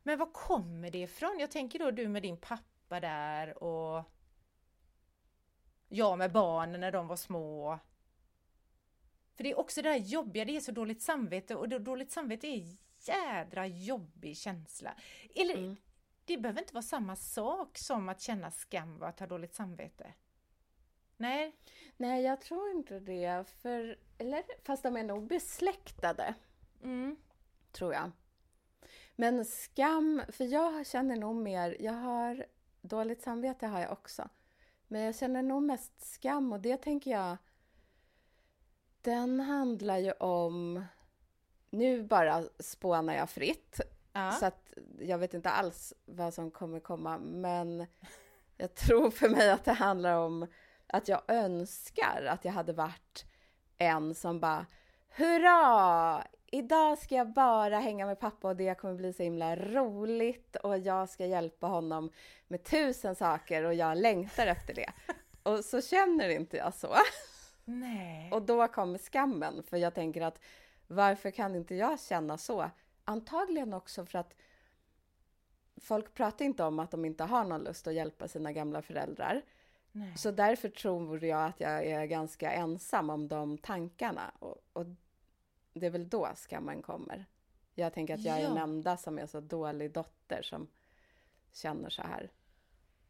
Men 0.03 0.19
var 0.19 0.31
kommer 0.31 0.91
det 0.91 1.01
ifrån? 1.01 1.37
Jag 1.39 1.51
tänker 1.51 1.79
då 1.79 1.91
du 1.91 2.07
med 2.07 2.21
din 2.23 2.37
pappa 2.37 2.99
där 2.99 3.63
och 3.63 4.03
jag 5.87 6.17
med 6.17 6.31
barnen 6.31 6.81
när 6.81 6.91
de 6.91 7.07
var 7.07 7.15
små. 7.15 7.79
För 9.35 9.43
det 9.43 9.51
är 9.51 9.59
också 9.59 9.81
det 9.81 9.89
här 9.89 9.97
jobbiga, 9.97 10.45
det 10.45 10.55
är 10.55 10.59
så 10.59 10.71
dåligt 10.71 11.01
samvete 11.01 11.55
och 11.55 11.81
dåligt 11.81 12.11
samvete 12.11 12.47
är 12.47 12.77
jädra 13.07 13.67
jobbig 13.67 14.37
känsla. 14.37 14.95
Eller 15.35 15.57
mm. 15.57 15.75
det 16.25 16.37
behöver 16.37 16.61
inte 16.61 16.73
vara 16.73 16.81
samma 16.83 17.15
sak 17.15 17.69
som 17.77 18.09
att 18.09 18.21
känna 18.21 18.51
skam 18.51 19.01
och 19.01 19.07
att 19.07 19.19
ha 19.19 19.27
dåligt 19.27 19.55
samvete. 19.55 20.13
Nej. 21.17 21.55
Nej, 21.97 22.23
jag 22.23 22.41
tror 22.41 22.71
inte 22.71 22.99
det. 22.99 23.47
För, 23.61 23.99
eller, 24.17 24.43
fast 24.63 24.83
de 24.83 24.97
är 24.97 25.03
nog 25.03 25.27
besläktade. 25.27 26.33
Mm. 26.83 27.15
Tror 27.71 27.93
jag. 27.93 28.11
Men 29.15 29.45
skam, 29.45 30.21
för 30.29 30.45
jag 30.45 30.87
känner 30.87 31.15
nog 31.15 31.35
mer, 31.35 31.77
jag 31.79 31.93
har 31.93 32.45
dåligt 32.81 33.21
samvete 33.21 33.67
har 33.67 33.79
jag 33.79 33.91
också. 33.91 34.29
Men 34.87 35.01
jag 35.01 35.15
känner 35.15 35.43
nog 35.43 35.63
mest 35.63 36.13
skam 36.13 36.51
och 36.53 36.59
det 36.59 36.77
tänker 36.77 37.11
jag, 37.11 37.37
den 39.01 39.39
handlar 39.39 39.97
ju 39.97 40.11
om, 40.11 40.85
nu 41.71 42.03
bara 42.03 42.43
spånar 42.59 43.13
jag 43.13 43.29
fritt. 43.29 43.81
Ja. 44.13 44.31
Så 44.31 44.45
att 44.45 44.73
jag 44.99 45.17
vet 45.17 45.33
inte 45.33 45.49
alls 45.49 45.93
vad 46.05 46.33
som 46.33 46.51
kommer 46.51 46.79
komma, 46.79 47.17
men 47.17 47.87
jag 48.57 48.75
tror 48.75 49.11
för 49.11 49.29
mig 49.29 49.51
att 49.51 49.65
det 49.65 49.73
handlar 49.73 50.13
om 50.13 50.47
att 50.87 51.07
jag 51.07 51.21
önskar 51.27 52.25
att 52.29 52.45
jag 52.45 52.51
hade 52.51 52.73
varit 52.73 53.25
en 53.77 54.15
som 54.15 54.39
bara 54.39 54.65
Hurra! 55.15 56.27
Idag 56.53 56.97
ska 56.97 57.15
jag 57.15 57.33
bara 57.33 57.79
hänga 57.79 58.05
med 58.05 58.19
pappa 58.19 58.47
och 58.47 58.55
det 58.55 58.77
kommer 58.77 58.95
bli 58.95 59.13
så 59.13 59.23
himla 59.23 59.55
roligt 59.55 60.55
och 60.55 60.77
jag 60.77 61.09
ska 61.09 61.25
hjälpa 61.25 61.67
honom 61.67 62.11
med 62.47 62.63
tusen 62.63 63.15
saker 63.15 63.63
och 63.63 63.73
jag 63.73 63.97
längtar 63.97 64.47
efter 64.47 64.73
det. 64.73 64.91
Och 65.43 65.65
så 65.65 65.81
känner 65.81 66.29
inte 66.29 66.57
jag 66.57 66.73
så. 66.73 66.95
Nej. 67.65 68.31
Och 68.31 68.41
då 68.41 68.67
kommer 68.67 68.97
skammen, 68.97 69.63
för 69.63 69.77
jag 69.77 69.93
tänker 69.93 70.21
att 70.21 70.39
varför 70.91 71.31
kan 71.31 71.55
inte 71.55 71.75
jag 71.75 71.99
känna 71.99 72.37
så? 72.37 72.69
Antagligen 73.05 73.73
också 73.73 74.05
för 74.05 74.19
att 74.19 74.33
folk 75.77 76.13
pratar 76.13 76.45
inte 76.45 76.63
om 76.63 76.79
att 76.79 76.91
de 76.91 77.05
inte 77.05 77.23
har 77.23 77.43
någon 77.43 77.63
lust 77.63 77.87
att 77.87 77.93
hjälpa 77.93 78.27
sina 78.27 78.51
gamla 78.51 78.81
föräldrar. 78.81 79.41
Nej. 79.91 80.17
Så 80.17 80.31
därför 80.31 80.69
tror 80.69 81.25
jag 81.25 81.45
att 81.45 81.59
jag 81.59 81.85
är 81.85 82.05
ganska 82.05 82.51
ensam 82.51 83.09
om 83.09 83.27
de 83.27 83.57
tankarna. 83.57 84.31
Och, 84.39 84.57
och 84.73 84.85
det 85.73 85.85
är 85.85 85.89
väl 85.89 86.09
då 86.09 86.29
skammen 86.35 86.81
kommer. 86.81 87.25
Jag 87.75 87.93
tänker 87.93 88.13
att 88.13 88.21
jag 88.21 88.39
ja. 88.39 88.43
är 88.43 88.47
den 88.47 88.57
enda 88.57 88.97
som 88.97 89.19
är 89.19 89.25
så 89.25 89.39
dålig 89.39 89.91
dotter 89.91 90.41
som 90.41 90.67
känner 91.53 91.89
så 91.89 92.01
här. 92.01 92.31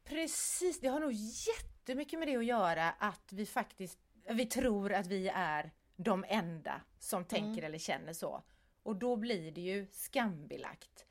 Precis, 0.03 0.79
det 0.79 0.87
har 0.87 0.99
nog 0.99 1.11
jättemycket 1.13 2.19
med 2.19 2.27
det 2.27 2.35
att 2.35 2.45
göra 2.45 2.89
att 2.89 3.33
vi 3.33 3.45
faktiskt, 3.45 3.99
vi 4.29 4.45
tror 4.45 4.93
att 4.93 5.07
vi 5.07 5.31
är 5.35 5.71
de 6.03 6.25
enda 6.27 6.81
som 6.99 7.25
tänker 7.25 7.51
mm. 7.51 7.63
eller 7.63 7.77
känner 7.77 8.13
så. 8.13 8.43
Och 8.83 8.95
då 8.95 9.15
blir 9.15 9.51
det 9.51 9.61
ju 9.61 9.87
skambelagt. 9.91 11.05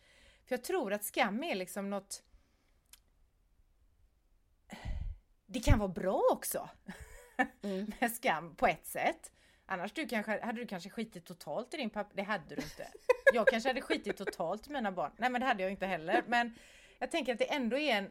För 0.44 0.54
jag 0.54 0.64
tror 0.64 0.92
att 0.92 1.04
skam 1.04 1.42
är 1.42 1.54
liksom 1.54 1.90
något 1.90 2.22
det 5.52 5.60
kan 5.60 5.78
vara 5.78 5.88
bra 5.88 6.22
också 6.32 6.68
mm. 7.62 7.92
med 8.00 8.12
skam 8.12 8.56
på 8.56 8.66
ett 8.66 8.86
sätt. 8.86 9.32
Annars 9.66 9.92
du 9.92 10.06
kanske, 10.06 10.44
hade 10.44 10.60
du 10.60 10.66
kanske 10.66 10.90
skitit 10.90 11.26
totalt 11.26 11.74
i 11.74 11.76
din 11.76 11.90
pappa. 11.90 12.10
Det 12.14 12.22
hade 12.22 12.54
du 12.54 12.62
inte. 12.62 12.88
Jag 13.32 13.46
kanske 13.46 13.68
hade 13.68 13.80
skitit 13.80 14.16
totalt 14.16 14.66
i 14.66 14.70
mina 14.70 14.92
barn. 14.92 15.12
Nej 15.16 15.30
men 15.30 15.40
det 15.40 15.46
hade 15.46 15.62
jag 15.62 15.72
inte 15.72 15.86
heller. 15.86 16.24
Men 16.26 16.54
jag 16.98 17.10
tänker 17.10 17.32
att 17.32 17.38
det 17.38 17.52
ändå 17.52 17.78
är 17.78 17.96
en, 17.96 18.10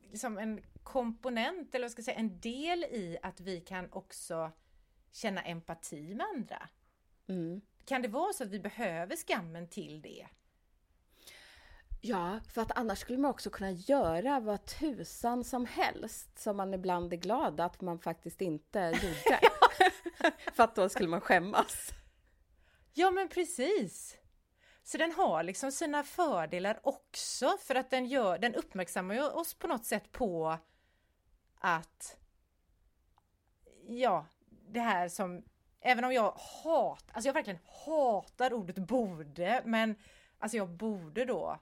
liksom 0.00 0.38
en 0.38 0.62
komponent, 0.82 1.74
eller 1.74 1.84
vad 1.84 1.92
ska 1.92 2.00
jag 2.00 2.04
säga, 2.04 2.18
en 2.18 2.40
del 2.40 2.84
i 2.84 3.18
att 3.22 3.40
vi 3.40 3.60
kan 3.60 3.92
också 3.92 4.52
känna 5.12 5.42
empati 5.42 6.14
med 6.14 6.26
andra. 6.34 6.68
Mm. 7.28 7.60
Kan 7.84 8.02
det 8.02 8.08
vara 8.08 8.32
så 8.32 8.44
att 8.44 8.50
vi 8.50 8.60
behöver 8.60 9.16
skammen 9.16 9.68
till 9.68 10.02
det? 10.02 10.26
Ja, 12.00 12.40
för 12.48 12.62
att 12.62 12.78
annars 12.78 12.98
skulle 12.98 13.18
man 13.18 13.30
också 13.30 13.50
kunna 13.50 13.70
göra 13.70 14.40
vad 14.40 14.66
tusan 14.66 15.44
som 15.44 15.66
helst 15.66 16.38
som 16.38 16.56
man 16.56 16.74
ibland 16.74 17.12
är 17.12 17.16
glad 17.16 17.60
att 17.60 17.80
man 17.80 17.98
faktiskt 17.98 18.40
inte 18.40 18.78
gjorde. 19.02 19.40
för 20.52 20.62
att 20.62 20.74
då 20.74 20.88
skulle 20.88 21.08
man 21.08 21.20
skämmas. 21.20 21.90
Ja, 22.92 23.10
men 23.10 23.28
precis. 23.28 24.16
Så 24.82 24.98
den 24.98 25.12
har 25.12 25.42
liksom 25.42 25.72
sina 25.72 26.02
fördelar 26.02 26.80
också 26.82 27.56
för 27.60 27.74
att 27.74 27.90
den, 27.90 28.06
gör, 28.06 28.38
den 28.38 28.54
uppmärksammar 28.54 29.14
ju 29.14 29.22
oss 29.22 29.54
på 29.54 29.66
något 29.66 29.84
sätt 29.84 30.12
på 30.12 30.58
att 31.54 32.16
ja, 33.88 34.26
det 34.72 34.80
här 34.80 35.08
som 35.08 35.42
även 35.80 36.04
om 36.04 36.12
jag 36.12 36.32
hatar, 36.64 37.14
alltså 37.14 37.28
jag 37.28 37.34
verkligen 37.34 37.60
hatar 37.86 38.52
ordet 38.52 38.78
borde, 38.78 39.62
men 39.64 39.94
alltså 40.38 40.56
jag 40.56 40.68
borde 40.68 41.24
då 41.24 41.58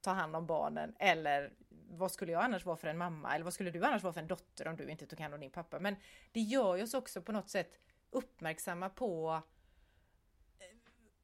ta 0.00 0.10
hand 0.10 0.36
om 0.36 0.46
barnen 0.46 0.94
eller 0.98 1.52
vad 1.88 2.12
skulle 2.12 2.32
jag 2.32 2.42
annars 2.42 2.64
vara 2.64 2.76
för 2.76 2.88
en 2.88 2.98
mamma 2.98 3.34
eller 3.34 3.44
vad 3.44 3.54
skulle 3.54 3.70
du 3.70 3.84
annars 3.84 4.02
vara 4.02 4.12
för 4.12 4.20
en 4.20 4.26
dotter 4.26 4.68
om 4.68 4.76
du 4.76 4.88
inte 4.88 5.06
tog 5.06 5.20
hand 5.20 5.34
om 5.34 5.40
din 5.40 5.50
pappa? 5.50 5.78
Men 5.78 5.96
det 6.32 6.40
gör 6.40 6.76
ju 6.76 6.82
oss 6.82 6.94
också 6.94 7.22
på 7.22 7.32
något 7.32 7.50
sätt 7.50 7.78
uppmärksamma 8.10 8.88
på 8.88 9.42
eh, 10.58 10.76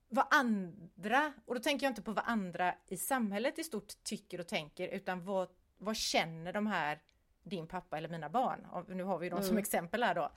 vad 0.09 0.27
andra, 0.31 1.33
och 1.47 1.55
då 1.55 1.61
tänker 1.61 1.87
jag 1.87 1.91
inte 1.91 2.03
på 2.03 2.13
vad 2.13 2.25
andra 2.27 2.75
i 2.87 2.97
samhället 2.97 3.59
i 3.59 3.65
stort 3.65 3.93
tycker 4.03 4.41
och 4.41 4.49
tänker 4.49 4.89
utan 4.89 5.25
vad, 5.25 5.49
vad 5.79 5.97
känner 5.97 6.53
de 6.53 6.67
här 6.67 7.03
din 7.43 7.69
pappa 7.69 7.99
eller 7.99 8.09
mina 8.09 8.29
barn? 8.29 8.67
Nu 8.89 9.03
har 9.03 9.19
vi 9.19 9.29
dem 9.29 9.39
mm. 9.39 9.49
som 9.49 9.59
exempel 9.59 10.03
här 10.03 10.15
då. 10.15 10.33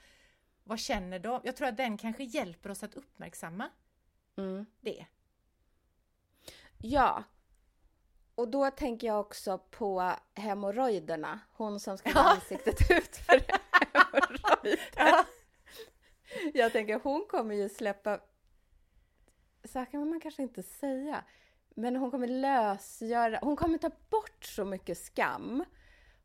Vad 0.68 0.80
känner 0.80 1.20
de? 1.20 1.42
Jag 1.44 1.56
tror 1.56 1.68
att 1.68 1.78
den 1.78 1.98
kanske 1.98 2.24
hjälper 2.24 2.72
oss 2.72 2.84
att 2.84 2.96
uppmärksamma 2.96 3.70
mm. 4.38 4.66
det. 4.82 5.06
Ja, 6.78 7.24
och 8.36 8.48
då 8.48 8.72
tänker 8.72 9.08
jag 9.08 9.20
också 9.20 9.58
på 9.58 10.14
hemorrojderna. 10.34 11.40
Hon 11.52 11.80
som 11.80 11.98
ska 11.98 12.12
ha 12.12 12.34
ansiktet 12.34 12.76
ut 12.92 13.16
för 13.16 13.42
hemorrojder. 13.94 14.80
Ja. 14.96 15.26
Jag 16.54 16.72
tänker 16.72 17.00
hon 17.04 17.26
kommer 17.30 17.56
ju 17.56 17.70
släppa, 17.70 18.20
så 19.64 19.86
kan 19.86 20.10
man 20.10 20.20
kanske 20.20 20.42
inte 20.44 20.64
säga, 20.64 21.24
men 21.76 21.96
hon 21.96 22.12
kommer 22.12 22.28
lösgöra, 22.28 23.40
hon 23.42 23.56
kommer 23.56 23.78
ta 23.78 23.92
bort 24.10 24.46
så 24.46 24.66
mycket 24.66 24.98
skam 24.98 25.64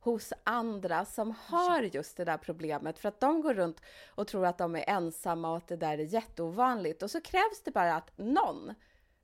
hos 0.00 0.33
andra 0.45 1.04
som 1.04 1.35
har 1.47 1.83
just 1.83 2.16
det 2.16 2.25
där 2.25 2.37
problemet 2.37 2.99
för 2.99 3.09
att 3.09 3.21
de 3.21 3.40
går 3.40 3.54
runt 3.54 3.80
och 4.09 4.26
tror 4.26 4.47
att 4.47 4.59
de 4.59 4.76
är 4.76 4.85
ensamma 4.87 5.50
och 5.50 5.57
att 5.57 5.69
det 5.69 5.76
där 5.76 5.99
är 5.99 6.14
jätteovanligt 6.14 7.02
och 7.02 7.11
så 7.11 7.21
krävs 7.21 7.62
det 7.64 7.71
bara 7.71 7.95
att 7.95 8.19
någon 8.19 8.75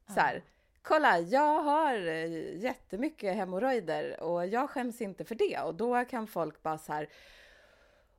så 0.06 0.21
här, 0.21 0.45
kolla, 0.83 1.18
jag 1.18 1.62
har 1.62 1.95
eh, 1.95 2.59
jättemycket 2.59 3.37
hemorrojder 3.37 4.21
och 4.21 4.47
jag 4.47 4.71
skäms 4.71 5.00
inte 5.00 5.25
för 5.25 5.35
det. 5.35 5.61
Och 5.61 5.75
då 5.75 6.04
kan 6.04 6.26
folk 6.26 6.62
bara 6.62 6.78
så 6.78 6.92
här, 6.92 7.09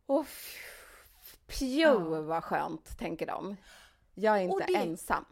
åh, 0.07 0.25
pju 1.47 2.21
vad 2.21 2.43
skönt, 2.43 2.97
tänker 2.97 3.25
de. 3.25 3.57
Jag 4.13 4.37
är 4.37 4.41
inte 4.41 4.65
det, 4.67 4.75
ensam. 4.75 5.25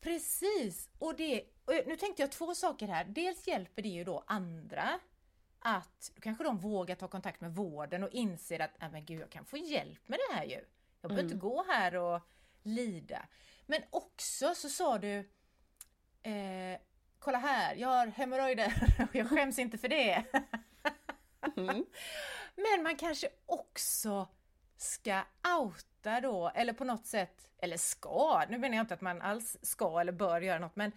Precis, 0.00 0.88
och 0.98 1.16
det, 1.16 1.42
och 1.64 1.74
nu 1.86 1.96
tänkte 1.96 2.22
jag 2.22 2.32
två 2.32 2.54
saker 2.54 2.86
här. 2.86 3.04
Dels 3.04 3.46
hjälper 3.46 3.82
det 3.82 3.88
ju 3.88 4.04
då 4.04 4.24
andra 4.26 5.00
att 5.66 6.12
då 6.14 6.20
kanske 6.20 6.44
de 6.44 6.58
vågar 6.58 6.94
ta 6.94 7.08
kontakt 7.08 7.40
med 7.40 7.54
vården 7.54 8.04
och 8.04 8.10
inser 8.10 8.60
att, 8.60 8.92
men 8.92 9.04
gud, 9.04 9.20
jag 9.20 9.30
kan 9.30 9.44
få 9.44 9.56
hjälp 9.56 10.08
med 10.08 10.18
det 10.18 10.34
här 10.34 10.44
ju. 10.44 10.64
Jag 11.00 11.08
behöver 11.08 11.22
mm. 11.22 11.24
inte 11.24 11.36
gå 11.36 11.64
här 11.68 11.96
och 11.96 12.20
lida. 12.62 13.26
Men 13.66 13.82
också 13.90 14.54
så 14.54 14.68
sa 14.68 14.98
du, 14.98 15.18
eh, 16.22 16.80
kolla 17.18 17.38
här, 17.38 17.74
jag 17.74 17.88
har 17.88 18.06
hemorrojder 18.06 18.72
och 19.08 19.14
jag 19.14 19.28
skäms 19.28 19.58
inte 19.58 19.78
för 19.78 19.88
det. 19.88 20.24
Mm. 21.56 21.86
Men 22.54 22.82
man 22.82 22.96
kanske 22.96 23.28
också 23.46 24.28
ska 24.76 25.22
outa 25.58 26.20
då, 26.20 26.52
eller 26.54 26.72
på 26.72 26.84
något 26.84 27.06
sätt, 27.06 27.48
eller 27.58 27.76
ska, 27.76 28.44
nu 28.48 28.58
menar 28.58 28.76
jag 28.76 28.84
inte 28.84 28.94
att 28.94 29.00
man 29.00 29.22
alls 29.22 29.56
ska 29.62 30.00
eller 30.00 30.12
bör 30.12 30.40
göra 30.40 30.58
något, 30.58 30.76
men 30.76 30.92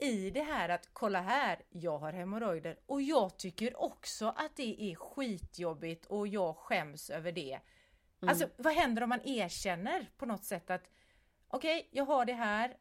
i 0.00 0.30
det 0.30 0.42
här 0.42 0.68
att 0.68 0.88
kolla 0.92 1.20
här, 1.20 1.62
jag 1.68 1.98
har 1.98 2.12
hemorrojder 2.12 2.78
och 2.86 3.02
jag 3.02 3.36
tycker 3.36 3.82
också 3.82 4.28
att 4.36 4.56
det 4.56 4.82
är 4.82 4.94
skitjobbigt 4.94 6.06
och 6.06 6.28
jag 6.28 6.56
skäms 6.56 7.10
över 7.10 7.32
det. 7.32 7.52
Mm. 8.22 8.28
Alltså 8.28 8.48
vad 8.56 8.72
händer 8.72 9.02
om 9.02 9.08
man 9.08 9.20
erkänner 9.24 10.10
på 10.16 10.26
något 10.26 10.44
sätt 10.44 10.70
att 10.70 10.90
okej, 11.48 11.78
okay, 11.78 11.88
jag 11.90 12.04
har 12.04 12.24
det 12.24 12.32
här 12.32 12.76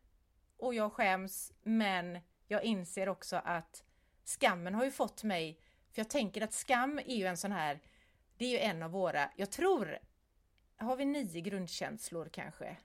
och 0.57 0.73
jag 0.73 0.93
skäms 0.93 1.53
men 1.61 2.19
jag 2.47 2.63
inser 2.63 3.09
också 3.09 3.35
att 3.35 3.83
skammen 4.23 4.75
har 4.75 4.85
ju 4.85 4.91
fått 4.91 5.23
mig, 5.23 5.59
för 5.91 5.99
jag 5.99 6.09
tänker 6.09 6.41
att 6.41 6.53
skam 6.53 6.99
är 6.99 7.15
ju 7.15 7.25
en 7.25 7.37
sån 7.37 7.51
här, 7.51 7.79
det 8.37 8.45
är 8.45 8.49
ju 8.49 8.59
en 8.59 8.83
av 8.83 8.91
våra, 8.91 9.29
jag 9.35 9.51
tror, 9.51 9.99
har 10.77 10.95
vi 10.95 11.05
nio 11.05 11.41
grundkänslor 11.41 12.29
kanske? 12.31 12.77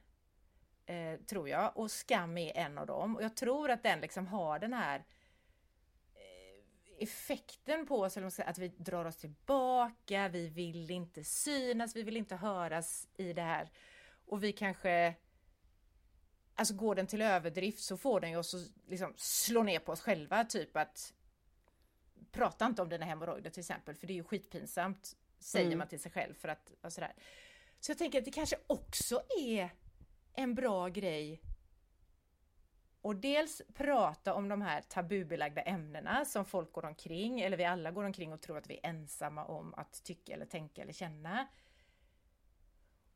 Eh, 0.86 1.16
tror 1.26 1.48
jag, 1.48 1.76
och 1.76 1.90
skam 1.90 2.38
är 2.38 2.56
en 2.56 2.78
av 2.78 2.86
dem 2.86 3.16
och 3.16 3.22
jag 3.22 3.36
tror 3.36 3.70
att 3.70 3.82
den 3.82 4.00
liksom 4.00 4.26
har 4.26 4.58
den 4.58 4.72
här 4.72 5.04
eh, 6.14 7.02
effekten 7.02 7.86
på 7.86 8.00
oss, 8.00 8.16
eller 8.16 8.48
att 8.48 8.58
vi 8.58 8.68
drar 8.68 9.04
oss 9.04 9.16
tillbaka, 9.16 10.28
vi 10.28 10.48
vill 10.48 10.90
inte 10.90 11.24
synas, 11.24 11.96
vi 11.96 12.02
vill 12.02 12.16
inte 12.16 12.36
höras 12.36 13.08
i 13.16 13.32
det 13.32 13.42
här. 13.42 13.70
Och 14.26 14.44
vi 14.44 14.52
kanske 14.52 15.14
Alltså 16.56 16.74
går 16.74 16.94
den 16.94 17.06
till 17.06 17.22
överdrift 17.22 17.82
så 17.82 17.96
får 17.96 18.20
den 18.20 18.30
ju 18.30 18.36
oss 18.36 18.54
att 18.54 18.90
liksom 18.90 19.12
slå 19.16 19.62
ner 19.62 19.78
på 19.78 19.92
oss 19.92 20.00
själva, 20.00 20.44
typ 20.44 20.76
att 20.76 21.14
prata 22.32 22.66
inte 22.66 22.82
om 22.82 22.88
dina 22.88 23.06
hemorrojder 23.06 23.50
till 23.50 23.60
exempel, 23.60 23.94
för 23.94 24.06
det 24.06 24.12
är 24.12 24.14
ju 24.14 24.24
skitpinsamt, 24.24 25.16
säger 25.38 25.66
mm. 25.66 25.78
man 25.78 25.88
till 25.88 26.00
sig 26.00 26.12
själv 26.12 26.34
för 26.34 26.48
att, 26.48 26.72
och 26.80 26.92
sådär. 26.92 27.14
Så 27.80 27.90
jag 27.90 27.98
tänker 27.98 28.18
att 28.18 28.24
det 28.24 28.30
kanske 28.30 28.56
också 28.66 29.22
är 29.38 29.70
en 30.34 30.54
bra 30.54 30.88
grej 30.88 31.40
och 33.04 33.16
dels 33.16 33.62
prata 33.74 34.34
om 34.34 34.48
de 34.48 34.62
här 34.62 34.80
tabubelagda 34.80 35.62
ämnena 35.62 36.24
som 36.24 36.44
folk 36.44 36.72
går 36.72 36.84
omkring, 36.84 37.40
eller 37.40 37.56
vi 37.56 37.64
alla 37.64 37.90
går 37.90 38.04
omkring 38.04 38.32
och 38.32 38.40
tror 38.40 38.58
att 38.58 38.70
vi 38.70 38.74
är 38.82 38.88
ensamma 38.88 39.44
om 39.44 39.74
att 39.74 40.04
tycka 40.04 40.32
eller 40.32 40.46
tänka 40.46 40.82
eller 40.82 40.92
känna. 40.92 41.46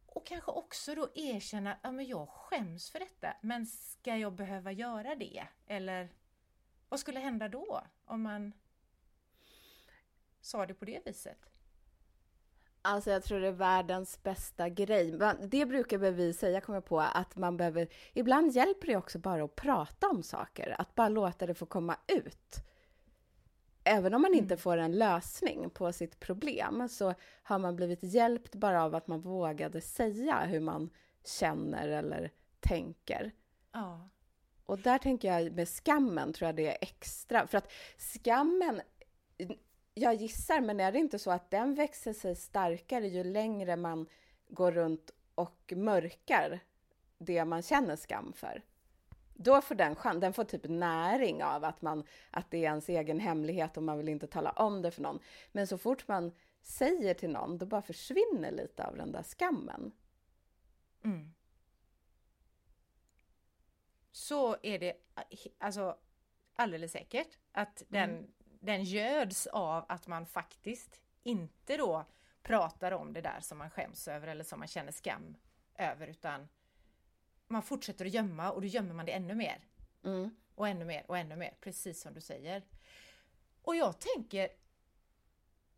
Och 0.07 0.27
kanske 0.27 0.51
också 0.51 0.95
då 0.95 1.09
erkänna 1.15 1.79
ja 1.83 1.93
men 1.93 2.07
jag 2.07 2.29
skäms 2.29 2.91
för 2.91 2.99
detta, 2.99 3.37
men 3.41 3.67
ska 3.67 4.17
jag 4.17 4.33
behöva 4.33 4.73
göra 4.73 5.15
det? 5.15 5.47
Eller 5.67 6.09
vad 6.89 7.01
skulle 7.01 7.21
hända 7.21 7.49
då 7.49 7.83
om 8.05 8.23
man 8.23 8.53
sa 10.41 10.67
det 10.67 10.75
på 10.75 10.85
det 10.85 11.07
viset? 11.07 11.51
Alltså 12.83 13.11
jag 13.11 13.23
tror 13.23 13.41
det 13.41 13.49
är 13.49 13.53
världens 13.53 14.23
bästa 14.23 14.69
grej. 14.69 15.19
Det 15.43 15.67
brukar 15.67 15.99
vi 15.99 16.33
säga, 16.33 16.61
kommer 16.61 16.77
jag 16.77 16.85
på, 16.85 17.01
att 17.01 17.37
man 17.37 17.57
behöver... 17.57 17.89
Ibland 18.13 18.53
hjälper 18.53 18.87
det 18.87 18.97
också 18.97 19.19
bara 19.19 19.45
att 19.45 19.57
prata 19.57 20.09
om 20.09 20.23
saker, 20.23 20.77
att 20.79 20.95
bara 20.95 21.09
låta 21.09 21.47
det 21.47 21.55
få 21.55 21.67
komma 21.67 21.97
ut. 22.07 22.65
Även 23.85 24.15
om 24.15 24.23
man 24.23 24.35
inte 24.35 24.55
mm. 24.55 24.59
får 24.59 24.77
en 24.77 24.99
lösning 24.99 25.71
på 25.71 25.93
sitt 25.93 26.21
problem 26.21 26.89
så 26.89 27.15
har 27.43 27.59
man 27.59 27.77
blivit 27.77 28.03
hjälpt 28.03 28.55
bara 28.55 28.85
av 28.85 28.95
att 28.95 29.07
man 29.07 29.21
vågade 29.21 29.81
säga 29.81 30.41
hur 30.41 30.61
man 30.61 30.91
känner 31.25 31.89
eller 31.89 32.31
tänker. 32.61 33.33
Ja. 33.73 34.09
Och 34.67 34.79
där 34.79 34.99
tänker 34.99 35.33
jag 35.33 35.53
med 35.53 35.69
skammen 35.69 36.33
tror 36.33 36.47
jag 36.49 36.57
det 36.57 36.69
är 36.69 36.79
extra, 36.81 37.47
för 37.47 37.59
att 37.59 37.73
skammen 37.99 38.81
jag 39.99 40.15
gissar, 40.15 40.61
men 40.61 40.81
är 40.81 40.93
det 40.93 40.99
inte 40.99 41.19
så 41.19 41.31
att 41.31 41.51
den 41.51 41.75
växer 41.75 42.13
sig 42.13 42.37
starkare 42.37 43.09
ju 43.09 43.25
längre 43.25 43.77
man 43.77 44.07
går 44.49 44.73
runt 44.73 45.11
och 45.35 45.73
mörkar 45.77 46.61
det 47.19 47.45
man 47.45 47.63
känner 47.63 47.97
skam 47.97 48.33
för? 48.33 48.63
Då 49.35 49.61
får 49.61 49.75
den 49.75 49.97
chans, 49.97 50.21
den 50.21 50.33
får 50.33 50.45
typ 50.45 50.65
näring 50.65 51.45
av 51.45 51.65
att, 51.65 51.83
man, 51.83 52.05
att 52.31 52.51
det 52.51 52.59
är 52.59 52.63
ens 52.63 52.89
egen 52.89 53.21
hemlighet 53.21 53.77
och 53.77 53.83
man 53.83 53.99
vill 53.99 54.09
inte 54.09 54.27
tala 54.27 54.51
om 54.51 54.83
det 54.83 54.91
för 54.91 55.03
någon. 55.03 55.21
Men 55.53 55.67
så 55.67 55.79
fort 55.79 56.09
man 56.09 56.33
säger 56.63 57.15
till 57.15 57.31
någon, 57.31 57.59
då 57.59 57.67
bara 57.67 57.83
försvinner 57.83 58.51
lite 58.51 58.85
av 58.85 58.97
den 58.97 59.13
där 59.13 59.23
skammen. 59.23 59.93
Mm. 61.05 61.35
Så 64.13 64.57
är 64.63 64.79
det 64.79 64.93
alltså 65.59 65.97
alldeles 66.55 66.93
säkert 66.93 67.39
att 67.53 67.83
den 67.89 68.11
mm 68.11 68.27
den 68.61 68.85
göds 68.85 69.47
av 69.47 69.85
att 69.89 70.07
man 70.07 70.27
faktiskt 70.27 71.01
inte 71.23 71.77
då 71.77 72.05
pratar 72.43 72.93
om 72.93 73.13
det 73.13 73.21
där 73.21 73.41
som 73.41 73.59
man 73.59 73.71
skäms 73.71 74.09
över 74.09 74.27
eller 74.27 74.45
som 74.45 74.59
man 74.59 74.69
känner 74.69 74.93
skam 74.93 75.37
över 75.75 76.07
utan 76.07 76.49
man 77.47 77.63
fortsätter 77.63 78.07
att 78.07 78.13
gömma 78.13 78.51
och 78.51 78.61
då 78.61 78.67
gömmer 78.67 78.95
man 78.95 79.07
det 79.07 79.13
ännu 79.13 79.35
mer. 79.35 79.65
Mm. 80.05 80.31
Och 80.55 80.69
ännu 80.69 80.85
mer 80.85 81.05
och 81.09 81.19
ännu 81.19 81.37
mer, 81.37 81.55
precis 81.61 82.01
som 82.01 82.15
du 82.15 82.21
säger. 82.21 82.63
Och 83.63 83.77
jag 83.77 83.95
tänker, 83.99 84.49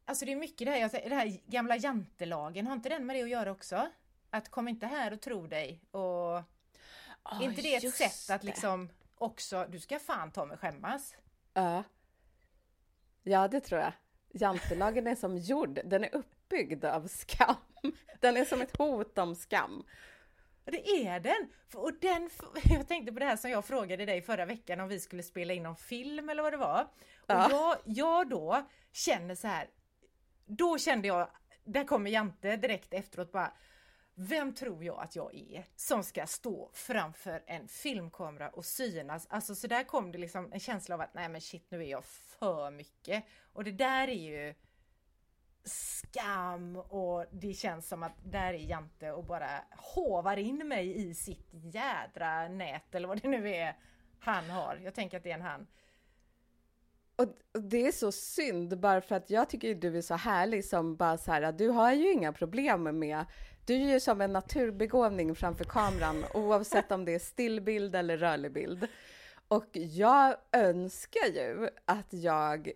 alltså 0.04 0.24
det 0.24 0.32
är 0.32 0.36
mycket 0.36 0.66
det 0.66 0.70
här, 0.70 1.08
det 1.08 1.14
här 1.14 1.40
gamla 1.46 1.76
jantelagen, 1.76 2.66
har 2.66 2.74
inte 2.74 2.88
den 2.88 3.06
med 3.06 3.16
det 3.16 3.22
att 3.22 3.28
göra 3.28 3.50
också? 3.50 3.90
Att 4.30 4.48
kom 4.48 4.68
inte 4.68 4.86
här 4.86 5.12
och 5.12 5.20
tro 5.20 5.46
dig 5.46 5.80
och... 5.90 6.42
Oh, 7.24 7.42
inte 7.42 7.62
det 7.62 7.74
ett 7.74 7.94
sätt 7.94 8.30
att 8.30 8.44
liksom 8.44 8.88
också, 9.14 9.66
du 9.68 9.80
ska 9.80 9.98
fan 9.98 10.30
ta 10.30 10.44
mig 10.44 10.56
skämmas? 10.56 11.16
Ja. 11.52 11.84
Ja, 13.22 13.48
det 13.48 13.60
tror 13.60 13.80
jag. 13.80 13.92
Jantelagen 14.32 15.06
är 15.06 15.14
som 15.14 15.36
jord. 15.36 15.80
Den 15.84 16.04
är 16.04 16.14
uppbyggd 16.14 16.84
av 16.84 17.06
skam. 17.06 17.56
Den 18.20 18.36
är 18.36 18.44
som 18.44 18.60
ett 18.60 18.76
hot 18.76 19.18
om 19.18 19.34
skam. 19.34 19.84
Det 20.64 21.06
är 21.06 21.20
den! 21.20 21.48
Och 21.74 21.92
den! 22.00 22.30
Jag 22.76 22.88
tänkte 22.88 23.12
på 23.12 23.18
det 23.18 23.24
här 23.24 23.36
som 23.36 23.50
jag 23.50 23.64
frågade 23.64 24.06
dig 24.06 24.22
förra 24.22 24.46
veckan 24.46 24.80
om 24.80 24.88
vi 24.88 25.00
skulle 25.00 25.22
spela 25.22 25.52
in 25.52 25.62
någon 25.62 25.76
film 25.76 26.28
eller 26.28 26.42
vad 26.42 26.52
det 26.52 26.56
var. 26.56 26.82
Och 27.16 27.24
ja. 27.26 27.48
jag, 27.50 27.76
jag 27.84 28.28
då 28.28 28.66
känner 28.92 29.34
så 29.34 29.48
här. 29.48 29.68
Då 30.46 30.78
kände 30.78 31.08
jag, 31.08 31.30
där 31.64 31.84
kommer 31.84 32.10
Jante 32.10 32.56
direkt 32.56 32.94
efteråt 32.94 33.32
bara 33.32 33.52
vem 34.14 34.54
tror 34.54 34.84
jag 34.84 35.00
att 35.00 35.16
jag 35.16 35.34
är 35.34 35.66
som 35.76 36.04
ska 36.04 36.26
stå 36.26 36.70
framför 36.72 37.42
en 37.46 37.68
filmkamera 37.68 38.48
och 38.48 38.64
synas? 38.64 39.26
Alltså 39.30 39.54
så 39.54 39.66
där 39.66 39.84
kom 39.84 40.12
det 40.12 40.18
liksom 40.18 40.52
en 40.52 40.60
känsla 40.60 40.94
av 40.94 41.00
att 41.00 41.14
nej 41.14 41.28
men 41.28 41.40
shit 41.40 41.70
nu 41.70 41.80
är 41.80 41.90
jag 41.90 42.04
för 42.04 42.70
mycket. 42.70 43.24
Och 43.52 43.64
det 43.64 43.72
där 43.72 44.08
är 44.08 44.46
ju 44.46 44.54
skam 45.64 46.76
och 46.76 47.26
det 47.32 47.52
känns 47.52 47.88
som 47.88 48.02
att 48.02 48.16
där 48.24 48.54
är 48.54 48.58
Jante 48.58 49.12
och 49.12 49.24
bara 49.24 49.64
hovar 49.94 50.36
in 50.36 50.68
mig 50.68 51.08
i 51.08 51.14
sitt 51.14 51.48
jädra 51.52 52.48
nät 52.48 52.94
eller 52.94 53.08
vad 53.08 53.22
det 53.22 53.28
nu 53.28 53.50
är 53.50 53.76
han 54.20 54.50
har. 54.50 54.80
Jag 54.84 54.94
tänker 54.94 55.16
att 55.16 55.22
det 55.22 55.30
är 55.30 55.34
en 55.34 55.42
han. 55.42 55.66
Och 57.16 57.60
det 57.62 57.86
är 57.86 57.92
så 57.92 58.12
synd 58.12 58.80
bara 58.80 59.00
för 59.00 59.14
att 59.14 59.30
jag 59.30 59.48
tycker 59.48 59.74
du 59.74 59.98
är 59.98 60.02
så 60.02 60.14
härlig 60.14 60.64
som 60.64 60.96
bara 60.96 61.18
så 61.18 61.32
här, 61.32 61.52
du 61.52 61.68
har 61.68 61.92
ju 61.92 62.12
inga 62.12 62.32
problem 62.32 62.98
med 62.98 63.26
du 63.70 63.76
är 63.76 63.92
ju 63.92 64.00
som 64.00 64.20
en 64.20 64.32
naturbegåvning 64.32 65.34
framför 65.34 65.64
kameran 65.64 66.24
oavsett 66.34 66.92
om 66.92 67.04
det 67.04 67.14
är 67.14 67.18
stillbild 67.18 67.94
eller 67.96 68.16
rörlig 68.16 68.52
bild. 68.52 68.86
Och 69.48 69.68
jag 69.72 70.36
önskar 70.52 71.26
ju 71.26 71.68
att 71.84 72.06
jag 72.12 72.72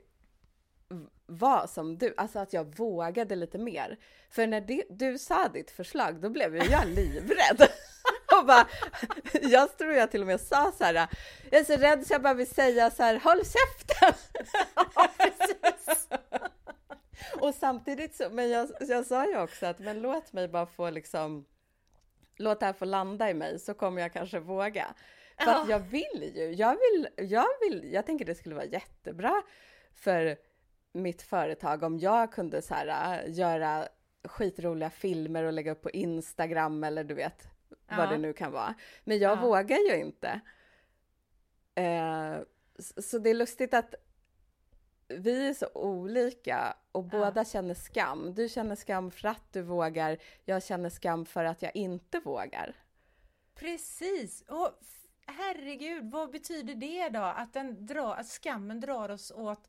var 1.26 1.66
som 1.66 1.98
du, 1.98 2.14
alltså 2.16 2.38
att 2.38 2.52
jag 2.52 2.76
vågade 2.76 3.36
lite 3.36 3.58
mer. 3.58 3.98
För 4.30 4.46
när 4.46 4.60
det, 4.60 4.84
du 4.90 5.18
sa 5.18 5.48
ditt 5.48 5.70
förslag, 5.70 6.20
då 6.20 6.30
blev 6.30 6.56
jag 6.56 6.86
livrädd. 6.86 7.68
och 8.38 8.46
bara, 8.46 8.66
jag 9.32 9.78
tror 9.78 9.92
jag 9.92 10.10
till 10.10 10.20
och 10.20 10.26
med 10.26 10.40
sa 10.40 10.72
så 10.78 10.84
här, 10.84 11.08
jag 11.50 11.60
är 11.60 11.64
så 11.64 11.76
rädd 11.76 12.06
så 12.06 12.14
jag 12.14 12.22
bara 12.22 12.34
vill 12.34 12.50
säga 12.50 12.90
så 12.90 13.02
här, 13.02 13.20
håll 13.24 13.38
käften! 13.44 14.14
ja, 14.74 15.08
precis 15.18 16.08
och 17.40 17.54
samtidigt 17.54 18.14
så, 18.14 18.30
men 18.30 18.50
jag, 18.50 18.68
jag 18.80 19.06
sa 19.06 19.26
ju 19.26 19.38
också 19.38 19.66
att 19.66 19.78
men 19.78 20.00
låt 20.00 20.32
mig 20.32 20.48
bara 20.48 20.66
få 20.66 20.90
liksom, 20.90 21.44
låt 22.36 22.60
det 22.60 22.66
här 22.66 22.72
få 22.72 22.84
landa 22.84 23.30
i 23.30 23.34
mig 23.34 23.58
så 23.58 23.74
kommer 23.74 24.02
jag 24.02 24.12
kanske 24.12 24.40
våga. 24.40 24.94
För 25.38 25.50
att 25.50 25.68
jag 25.68 25.78
vill 25.78 26.32
ju, 26.34 26.52
jag 26.52 26.70
vill, 26.76 27.08
jag 27.16 27.46
vill, 27.60 27.92
jag 27.92 28.06
tänker 28.06 28.24
det 28.24 28.34
skulle 28.34 28.54
vara 28.54 28.64
jättebra 28.64 29.42
för 29.94 30.36
mitt 30.92 31.22
företag 31.22 31.82
om 31.82 31.98
jag 31.98 32.32
kunde 32.32 32.62
så 32.62 32.74
här, 32.74 33.22
äh, 33.26 33.34
göra 33.34 33.88
skitroliga 34.24 34.90
filmer 34.90 35.44
och 35.44 35.52
lägga 35.52 35.72
upp 35.72 35.82
på 35.82 35.90
Instagram 35.90 36.84
eller 36.84 37.04
du 37.04 37.14
vet 37.14 37.48
ja. 37.88 37.96
vad 37.96 38.10
det 38.10 38.18
nu 38.18 38.32
kan 38.32 38.52
vara. 38.52 38.74
Men 39.04 39.18
jag 39.18 39.38
ja. 39.38 39.42
vågar 39.42 39.76
ju 39.76 39.96
inte. 39.96 40.40
Eh, 41.74 42.36
så 42.78 43.18
det 43.18 43.30
är 43.30 43.34
lustigt 43.34 43.74
att 43.74 43.94
vi 45.08 45.48
är 45.48 45.54
så 45.54 45.68
olika 45.74 46.76
och 46.92 47.04
båda 47.04 47.40
ja. 47.40 47.44
känner 47.44 47.74
skam. 47.74 48.34
Du 48.34 48.48
känner 48.48 48.76
skam 48.76 49.10
för 49.10 49.28
att 49.28 49.52
du 49.52 49.62
vågar, 49.62 50.18
jag 50.44 50.64
känner 50.64 50.90
skam 50.90 51.26
för 51.26 51.44
att 51.44 51.62
jag 51.62 51.76
inte 51.76 52.20
vågar. 52.20 52.74
Precis! 53.54 54.44
Och 54.48 54.70
herregud, 55.26 56.10
vad 56.10 56.30
betyder 56.30 56.74
det 56.74 57.08
då? 57.08 57.22
Att, 57.22 57.52
den 57.52 57.86
drar, 57.86 58.16
att 58.16 58.28
skammen 58.28 58.80
drar 58.80 59.08
oss 59.08 59.30
åt 59.30 59.68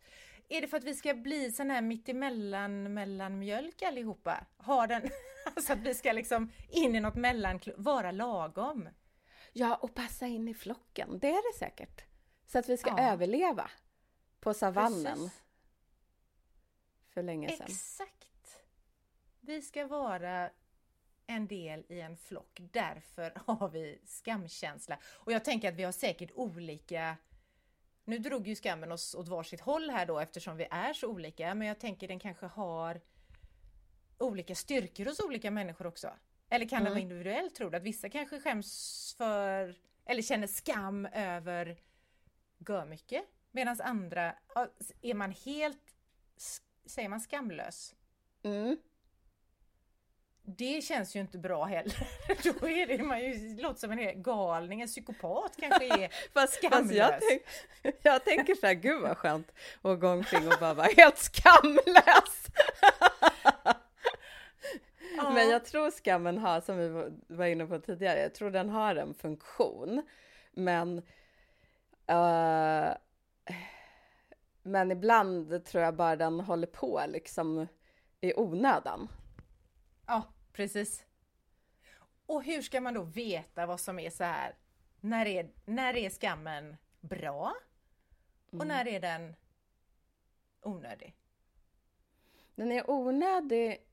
är 0.49 0.61
det 0.61 0.67
för 0.67 0.77
att 0.77 0.83
vi 0.83 0.95
ska 0.95 1.13
bli 1.13 1.51
sån 1.51 1.69
här 1.69 1.81
mittemellan 1.81 2.93
mellanmjölk 2.93 3.81
allihopa? 3.81 4.45
Har 4.57 4.87
den, 4.87 5.01
alltså 5.55 5.73
att 5.73 5.79
vi 5.79 5.93
ska 5.93 6.11
liksom 6.11 6.51
in 6.69 6.95
i 6.95 6.99
något 6.99 7.15
mellan, 7.15 7.59
vara 7.77 8.11
lagom? 8.11 8.89
Ja, 9.53 9.75
och 9.75 9.95
passa 9.95 10.27
in 10.27 10.47
i 10.47 10.53
flocken, 10.53 11.19
det 11.19 11.29
är 11.29 11.53
det 11.53 11.59
säkert. 11.59 12.01
Så 12.47 12.59
att 12.59 12.69
vi 12.69 12.77
ska 12.77 12.89
ja. 12.89 13.11
överleva 13.11 13.69
på 14.45 14.53
savannen. 14.53 15.17
Precis. 15.17 15.41
För 17.09 17.23
länge 17.23 17.49
sedan. 17.49 17.67
Exakt! 17.69 18.63
Vi 19.41 19.61
ska 19.61 19.87
vara 19.87 20.49
en 21.27 21.47
del 21.47 21.85
i 21.89 22.01
en 22.01 22.17
flock, 22.17 22.59
därför 22.71 23.33
har 23.45 23.69
vi 23.69 24.01
skamkänsla. 24.05 24.99
Och 25.05 25.31
jag 25.31 25.45
tänker 25.45 25.69
att 25.69 25.75
vi 25.75 25.83
har 25.83 25.91
säkert 25.91 26.31
olika 26.35 27.17
nu 28.03 28.17
drog 28.17 28.47
ju 28.47 28.55
skammen 28.55 28.91
oss 28.91 29.15
åt 29.15 29.27
varsitt 29.27 29.61
håll 29.61 29.89
här 29.89 30.05
då 30.05 30.19
eftersom 30.19 30.57
vi 30.57 30.67
är 30.71 30.93
så 30.93 31.07
olika, 31.07 31.55
men 31.55 31.67
jag 31.67 31.79
tänker 31.79 32.07
den 32.07 32.19
kanske 32.19 32.45
har 32.45 33.01
olika 34.17 34.55
styrkor 34.55 35.05
hos 35.05 35.19
olika 35.19 35.51
människor 35.51 35.87
också. 35.87 36.09
Eller 36.49 36.67
kan 36.67 36.77
mm. 36.77 36.83
den 36.85 36.93
vara 36.93 37.01
individuell 37.01 37.51
tror 37.51 37.71
du? 37.71 37.77
Att 37.77 37.83
vissa 37.83 38.09
kanske 38.09 38.39
skäms 38.39 39.15
för 39.17 39.75
eller 40.05 40.21
känner 40.21 40.47
skam 40.47 41.05
över 41.05 41.77
görmycket 42.57 43.34
Medan 43.55 43.81
andra, 43.81 44.33
är 45.01 45.13
man 45.13 45.31
helt, 45.31 45.81
säger 46.85 47.09
man 47.09 47.19
skamlös? 47.19 47.95
Mm. 48.43 48.77
Det 50.43 50.83
känns 50.83 51.15
ju 51.15 51.19
inte 51.19 51.37
bra 51.37 51.63
heller. 51.65 52.07
Då 52.59 52.67
är 52.69 52.87
det 52.87 53.03
man 53.03 53.19
ju, 53.19 53.57
låter 53.61 53.79
som 53.79 53.91
en 53.91 54.23
galning, 54.23 54.81
en 54.81 54.87
psykopat 54.87 55.55
kanske 55.59 55.85
är 55.85 56.07
Fast, 56.33 56.33
fast 56.33 56.63
jag, 56.63 56.71
Skamlös. 56.73 57.23
tänk, 57.29 57.95
jag 58.01 58.23
tänker 58.25 58.55
så 58.55 58.65
här, 58.67 58.73
gud 58.73 59.01
vad 59.01 59.17
skönt 59.17 59.51
att 59.81 59.99
gå 59.99 60.07
omkring 60.09 60.47
och 60.47 60.59
bara 60.59 60.73
vara 60.73 60.87
helt 60.97 61.17
skamlös. 61.17 62.45
Ja. 65.17 65.29
Men 65.33 65.49
jag 65.49 65.65
tror 65.65 65.91
skammen 65.91 66.37
har, 66.37 66.61
som 66.61 66.77
vi 66.77 66.87
var- 67.27 67.45
inne 67.45 67.65
på 67.65 67.79
tidigare, 67.79 68.19
jag 68.21 68.33
tror 68.33 68.51
den 68.51 68.69
har 68.69 68.95
en 68.95 69.13
funktion. 69.13 70.01
Men, 70.51 70.97
eh, 72.07 72.89
men 74.63 74.91
ibland 74.91 75.65
tror 75.65 75.83
jag 75.83 75.95
bara 75.95 76.15
den 76.15 76.39
håller 76.39 76.67
på 76.67 77.01
liksom 77.07 77.67
i 78.21 78.33
onödan. 78.35 79.07
Ja, 80.05 80.23
precis. 80.53 81.05
Och 82.25 82.43
hur 82.43 82.61
ska 82.61 82.81
man 82.81 82.93
då 82.93 83.03
veta 83.03 83.65
vad 83.65 83.79
som 83.79 83.99
är 83.99 84.09
så 84.09 84.23
här? 84.23 84.55
När 84.99 85.25
är, 85.25 85.49
när 85.65 85.95
är 85.97 86.09
skammen 86.09 86.77
bra? 87.01 87.53
Och 88.51 88.67
när 88.67 88.87
är 88.87 88.99
den 88.99 89.35
onödig? 90.61 91.15
Den 92.55 92.71
är 92.71 92.89
onödig. 92.89 93.87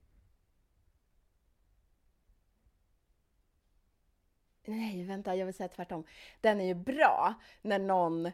Nej, 4.65 5.03
vänta, 5.03 5.35
jag 5.35 5.45
vill 5.45 5.55
säga 5.55 5.69
tvärtom. 5.69 6.03
Den 6.41 6.61
är 6.61 6.65
ju 6.65 6.73
bra 6.73 7.33
när 7.61 7.79
någon 7.79 8.31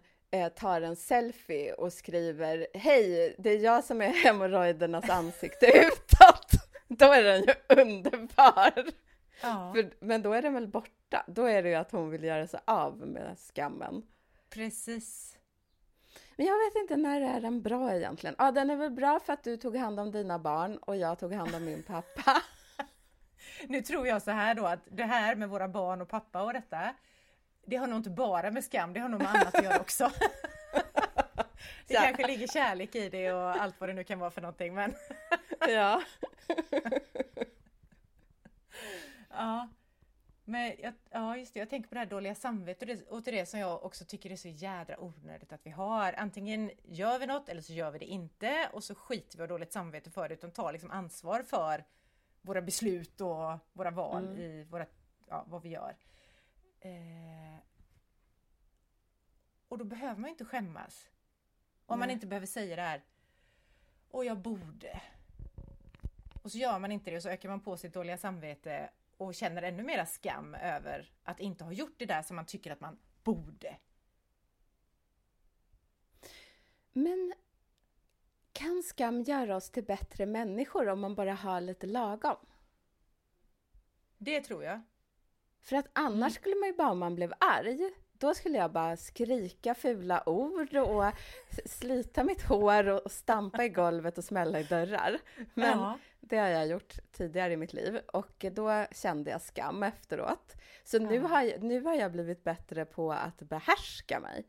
tar 0.56 0.82
en 0.82 0.96
selfie 0.96 1.74
och 1.74 1.94
skriver 1.94 2.68
Hej, 2.74 3.36
det 3.38 3.50
är 3.50 3.60
jag 3.60 3.84
som 3.84 4.02
är 4.02 4.10
hemorrojdernas 4.10 5.10
ansikte 5.10 5.66
utåt. 5.88 6.52
Då 6.88 7.06
är 7.06 7.24
den 7.24 7.42
ju 7.44 7.54
underbar. 7.82 8.72
Ja, 9.42 9.74
För, 9.76 9.94
men 10.00 10.22
då 10.22 10.34
är 10.34 10.42
den 10.42 10.54
väl 10.54 10.68
borta? 10.68 11.24
Då 11.28 11.46
är 11.46 11.64
det 11.64 11.70
ju 11.70 11.76
att 11.76 11.92
hon 11.92 12.10
vill 12.10 12.24
göra 12.24 12.48
sig 12.48 12.60
av 12.66 12.98
med 12.98 13.38
skammen. 13.40 14.04
precis. 14.50 15.36
Men 16.36 16.46
jag 16.46 16.56
vet 16.66 16.76
inte 16.82 16.98
när 16.98 17.22
är 17.22 17.42
den 17.42 17.62
bra 17.62 17.96
egentligen? 17.96 18.36
Ja, 18.38 18.52
den 18.52 18.70
är 18.70 18.76
väl 18.76 18.92
bra 18.92 19.20
för 19.20 19.34
att 19.34 19.44
du 19.44 19.58
tog 19.58 19.76
hand 19.76 20.00
om 20.00 20.12
dina 20.12 20.40
barn 20.40 20.78
och 20.78 20.96
jag 20.96 21.20
tog 21.20 21.34
hand 21.34 21.56
om 21.56 21.66
min 21.66 21.84
pappa. 21.84 22.42
Nu 23.68 23.82
tror 23.82 24.08
jag 24.08 24.22
så 24.22 24.32
här 24.32 24.56
då 24.56 24.66
att 24.66 24.80
det 24.92 25.04
här 25.04 25.36
med 25.36 25.50
våra 25.50 25.68
barn 25.68 26.02
och 26.02 26.10
pappa 26.10 26.42
och 26.42 26.54
detta, 26.54 26.96
det 27.66 27.76
har 27.76 27.88
nog 27.88 28.00
inte 28.00 28.10
bara 28.10 28.52
med 28.52 28.64
skam, 28.64 28.94
det 28.94 29.00
har 29.00 29.10
nog 29.10 29.22
med 29.22 29.30
annat 29.30 29.56
att 29.56 29.64
göra 29.64 29.80
också. 29.80 30.12
Det 31.88 31.94
kanske 31.96 32.28
ligger 32.28 32.48
kärlek 32.48 32.96
i 32.96 33.10
det 33.10 33.32
och 33.34 33.62
allt 33.62 33.80
vad 33.80 33.90
det 33.90 33.94
nu 33.94 34.04
kan 34.04 34.20
vara 34.20 34.32
för 34.32 34.42
någonting 34.42 34.74
men 34.74 34.96
Ja. 35.68 36.04
ja. 39.30 39.68
Men 40.46 40.74
jag, 40.80 40.94
ja 41.10 41.38
just 41.38 41.54
det, 41.54 41.60
jag 41.60 41.70
tänker 41.70 41.90
på 41.90 41.96
det 41.96 42.00
här 42.00 42.06
dåliga 42.08 42.36
samvetet 42.36 43.08
och 43.10 43.22
det, 43.24 43.32
det 43.32 43.46
som 43.46 43.60
jag 43.60 43.84
också 43.86 44.06
tycker 44.06 44.32
är 44.32 44.36
så 44.36 44.48
jädra 44.48 45.00
onödigt 45.00 45.54
att 45.54 45.66
vi 45.66 45.70
har. 45.70 46.14
Antingen 46.14 46.72
gör 46.84 47.20
vi 47.20 47.26
något 47.26 47.50
eller 47.50 47.62
så 47.62 47.74
gör 47.74 47.92
vi 47.92 48.00
det 48.00 48.06
inte 48.06 48.70
och 48.74 48.84
så 48.84 48.96
skiter 48.96 49.38
vi 49.38 49.44
och 49.44 49.48
dåligt 49.48 49.74
samvete 49.74 50.12
för 50.12 50.30
det 50.30 50.34
utan 50.34 50.52
tar 50.52 50.72
liksom 50.74 50.92
ansvar 50.92 51.42
för 51.42 51.84
våra 52.42 52.62
beslut 52.62 53.22
och 53.22 53.58
våra 53.74 53.92
val 53.92 54.24
Mm. 54.28 54.40
i 54.40 54.64
våra, 54.64 54.86
ja, 55.30 55.46
vad 55.48 55.62
vi 55.62 55.70
gör. 55.70 55.96
Eh, 56.82 57.60
och 59.68 59.78
då 59.78 59.86
behöver 59.86 60.22
man 60.22 60.30
inte 60.30 60.46
skämmas. 60.46 61.10
Om 61.86 62.00
man 62.00 62.08
Nej. 62.08 62.14
inte 62.14 62.28
behöver 62.28 62.48
säga 62.48 62.76
det 62.76 62.82
här 62.82 63.04
Och 64.10 64.26
jag 64.26 64.38
borde. 64.38 65.02
Och 66.44 66.52
så 66.52 66.58
gör 66.58 66.80
man 66.80 66.92
inte 66.92 67.12
det 67.12 67.18
och 67.18 67.24
så 67.24 67.30
ökar 67.30 67.50
man 67.50 67.62
på 67.62 67.78
sitt 67.78 67.94
dåliga 67.94 68.18
samvete 68.18 68.90
och 69.18 69.36
känner 69.36 69.62
ännu 69.62 69.84
mera 69.84 70.06
skam 70.06 70.56
över 70.56 71.12
att 71.24 71.40
inte 71.40 71.64
ha 71.64 71.72
gjort 71.72 71.96
det 71.98 72.06
där 72.06 72.22
som 72.22 72.36
man 72.36 72.46
tycker 72.46 72.72
att 72.72 72.80
man 72.80 73.00
borde. 73.24 73.78
Men 76.94 77.34
kan 78.52 78.84
skam 78.84 79.22
göra 79.24 79.56
oss 79.56 79.70
till 79.70 79.84
bättre 79.84 80.26
människor 80.26 80.90
om 80.90 81.00
man 81.00 81.16
bara 81.16 81.34
har 81.34 81.62
lite 81.62 81.88
lagom? 81.88 82.46
Det 84.18 84.42
tror 84.42 84.64
jag. 84.64 84.82
För 85.62 85.76
att 85.76 85.88
annars 85.94 86.34
skulle 86.34 86.56
man 86.56 86.68
ju 86.70 86.76
bara, 86.76 86.92
om 86.92 87.00
man 87.00 87.16
blev 87.16 87.34
arg, 87.40 87.92
då 88.14 88.34
skulle 88.34 88.58
jag 88.58 88.72
bara 88.72 88.98
skrika 88.98 89.76
fula 89.76 90.30
ord 90.30 90.76
och 90.76 91.04
slita 91.66 92.24
mitt 92.24 92.42
hår 92.42 92.88
och 92.88 93.12
stampa 93.12 93.64
i 93.66 93.70
golvet 93.70 94.18
och 94.18 94.24
smälla 94.24 94.60
i 94.60 94.64
dörrar. 94.64 95.20
Men 95.54 95.80
ja. 95.80 96.00
det 96.20 96.38
har 96.38 96.48
jag 96.48 96.68
gjort 96.68 96.94
tidigare 97.12 97.54
i 97.54 97.58
mitt 97.58 97.74
liv 97.74 98.00
och 98.14 98.46
då 98.52 98.86
kände 98.92 99.32
jag 99.32 99.42
skam 99.42 99.84
efteråt. 99.84 100.54
Så 100.84 101.00
nu 101.00 101.16
Ja. 101.16 101.28
har, 101.28 101.42
jag, 101.42 101.64
nu 101.64 101.82
har 101.84 101.96
jag 101.96 102.12
blivit 102.12 102.44
bättre 102.44 102.86
på 102.86 103.12
att 103.14 103.40
behärska 103.40 104.20
mig. 104.20 104.48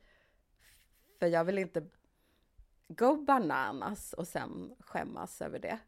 För 1.19 1.27
jag 1.27 1.45
vill 1.45 1.59
inte 1.59 1.87
go 2.89 3.17
bananas 3.17 4.13
och 4.13 4.29
sen 4.29 4.77
skämmas 4.81 5.43
över 5.43 5.59
det. 5.59 5.79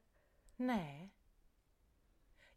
Nej. 0.57 1.15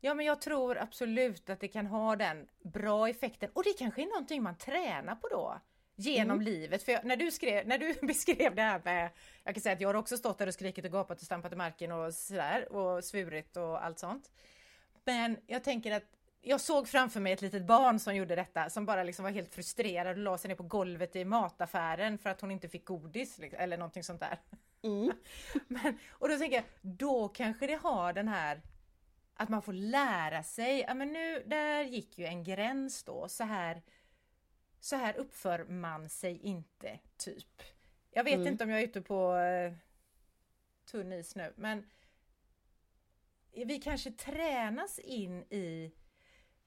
Ja 0.05 0.13
men 0.13 0.25
jag 0.25 0.41
tror 0.41 0.77
absolut 0.77 1.49
att 1.49 1.59
det 1.59 1.67
kan 1.67 1.85
ha 1.87 2.15
den 2.15 2.47
bra 2.63 3.09
effekten 3.09 3.49
och 3.53 3.63
det 3.63 3.73
kanske 3.77 4.01
är 4.01 4.05
någonting 4.05 4.43
man 4.43 4.57
tränar 4.57 5.15
på 5.15 5.27
då. 5.27 5.59
Genom 5.95 6.41
livet. 6.41 6.83
För 6.83 6.91
jag, 6.91 7.05
när, 7.05 7.15
du 7.17 7.31
skrev, 7.31 7.67
när 7.67 7.77
du 7.77 7.93
beskrev 8.01 8.55
det 8.55 8.61
här 8.61 8.81
med, 8.83 9.09
jag 9.43 9.55
kan 9.55 9.61
säga 9.61 9.73
att 9.73 9.81
jag 9.81 9.89
har 9.89 9.93
också 9.93 10.17
stått 10.17 10.37
där 10.37 10.47
och 10.47 10.53
skrikit 10.53 10.85
och 10.85 10.91
gapat 10.91 11.19
och 11.19 11.25
stampat 11.25 11.53
i 11.53 11.55
marken 11.55 11.91
och 11.91 12.13
sådär 12.13 12.73
och 12.73 13.03
svurit 13.03 13.57
och 13.57 13.85
allt 13.85 13.99
sånt. 13.99 14.31
Men 15.05 15.37
jag 15.47 15.63
tänker 15.63 15.91
att 15.91 16.05
jag 16.41 16.61
såg 16.61 16.87
framför 16.87 17.19
mig 17.19 17.33
ett 17.33 17.41
litet 17.41 17.65
barn 17.65 17.99
som 17.99 18.15
gjorde 18.15 18.35
detta 18.35 18.69
som 18.69 18.85
bara 18.85 19.03
liksom 19.03 19.23
var 19.23 19.31
helt 19.31 19.53
frustrerad 19.53 20.17
och 20.17 20.23
la 20.23 20.37
sig 20.37 20.47
ner 20.47 20.55
på 20.55 20.63
golvet 20.63 21.15
i 21.15 21.25
mataffären 21.25 22.17
för 22.17 22.29
att 22.29 22.41
hon 22.41 22.51
inte 22.51 22.69
fick 22.69 22.85
godis 22.85 23.37
liksom, 23.37 23.59
eller 23.59 23.77
någonting 23.77 24.03
sånt 24.03 24.19
där. 24.19 24.39
Mm. 24.83 25.11
Men, 25.67 25.97
och 26.09 26.29
då 26.29 26.37
tänker 26.37 26.55
jag, 26.55 26.65
då 26.81 27.27
kanske 27.27 27.67
det 27.67 27.79
har 27.83 28.13
den 28.13 28.27
här 28.27 28.61
att 29.37 29.49
man 29.49 29.61
får 29.61 29.73
lära 29.73 30.43
sig, 30.43 30.79
ja 30.87 30.93
men 30.93 31.13
nu, 31.13 31.43
där 31.45 31.83
gick 31.83 32.17
ju 32.17 32.25
en 32.25 32.43
gräns 32.43 33.03
då, 33.03 33.29
så 33.29 33.43
här, 33.43 33.81
så 34.79 34.95
här 34.95 35.13
uppför 35.17 35.63
man 35.65 36.09
sig 36.09 36.37
inte, 36.39 36.99
typ. 37.17 37.61
Jag 38.11 38.23
vet 38.23 38.33
Mm. 38.33 38.47
inte 38.47 38.63
om 38.63 38.69
jag 38.69 38.79
är 38.79 38.83
ute 38.83 39.01
på 39.01 39.35
eh, 39.35 39.73
tunn 40.85 41.13
is 41.13 41.35
nu, 41.35 41.53
men 41.57 41.89
vi 43.51 43.81
kanske 43.81 44.11
tränas 44.11 44.99
in 44.99 45.43
i, 45.43 45.91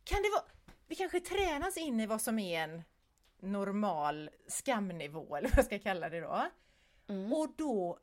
kan 0.05 0.23
det 0.23 0.31
vara, 0.31 0.45
vi 0.87 0.95
kanske 0.95 1.21
tränas 1.21 1.77
in 1.77 2.01
i 2.01 2.07
vad 2.07 2.23
som 2.23 2.39
är 2.39 2.65
en 2.65 2.83
normal 3.41 4.31
skamnivå, 4.47 5.37
eller 5.37 5.49
vad 5.49 5.59
jag 5.59 5.65
ska 5.65 5.79
kalla 5.79 6.09
det 6.09 6.21
då. 6.21 6.47
Mm. 7.09 7.33
Och 7.33 7.55
då 7.57 7.99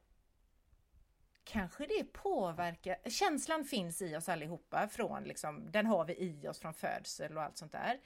kanske 1.45 1.85
det 1.85 2.03
påverkar, 2.03 3.09
känslan 3.09 3.65
finns 3.65 4.01
i 4.01 4.15
oss 4.15 4.29
allihopa 4.29 4.87
från 4.87 5.23
liksom, 5.23 5.71
den 5.71 5.85
har 5.85 6.05
vi 6.05 6.13
i 6.13 6.47
oss 6.47 6.59
från 6.59 6.73
födsel 6.73 7.37
och 7.37 7.43
allt 7.43 7.57
sånt 7.57 7.71
där. 7.71 7.99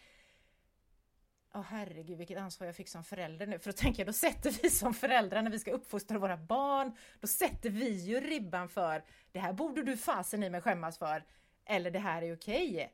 Åh 1.53 1.61
herregud 1.61 2.17
vilket 2.17 2.37
ansvar 2.37 2.67
jag 2.67 2.75
fick 2.75 2.89
som 2.89 3.03
förälder 3.03 3.47
nu, 3.47 3.59
för 3.59 3.71
då 3.71 3.77
tänker 3.77 3.99
jag 3.99 4.07
då 4.07 4.13
sätter 4.13 4.51
vi 4.61 4.69
som 4.69 4.93
föräldrar 4.93 5.41
när 5.41 5.51
vi 5.51 5.59
ska 5.59 5.71
uppfostra 5.71 6.19
våra 6.19 6.37
barn, 6.37 6.97
då 7.19 7.27
sätter 7.27 7.69
vi 7.69 7.89
ju 7.89 8.19
ribban 8.19 8.69
för 8.69 9.03
det 9.31 9.39
här 9.39 9.53
borde 9.53 9.83
du 9.83 9.97
fasen 9.97 10.43
i 10.43 10.49
mig 10.49 10.61
skämmas 10.61 10.97
för, 10.97 11.25
eller 11.65 11.91
det 11.91 11.99
här 11.99 12.21
är 12.21 12.35
okej. 12.35 12.93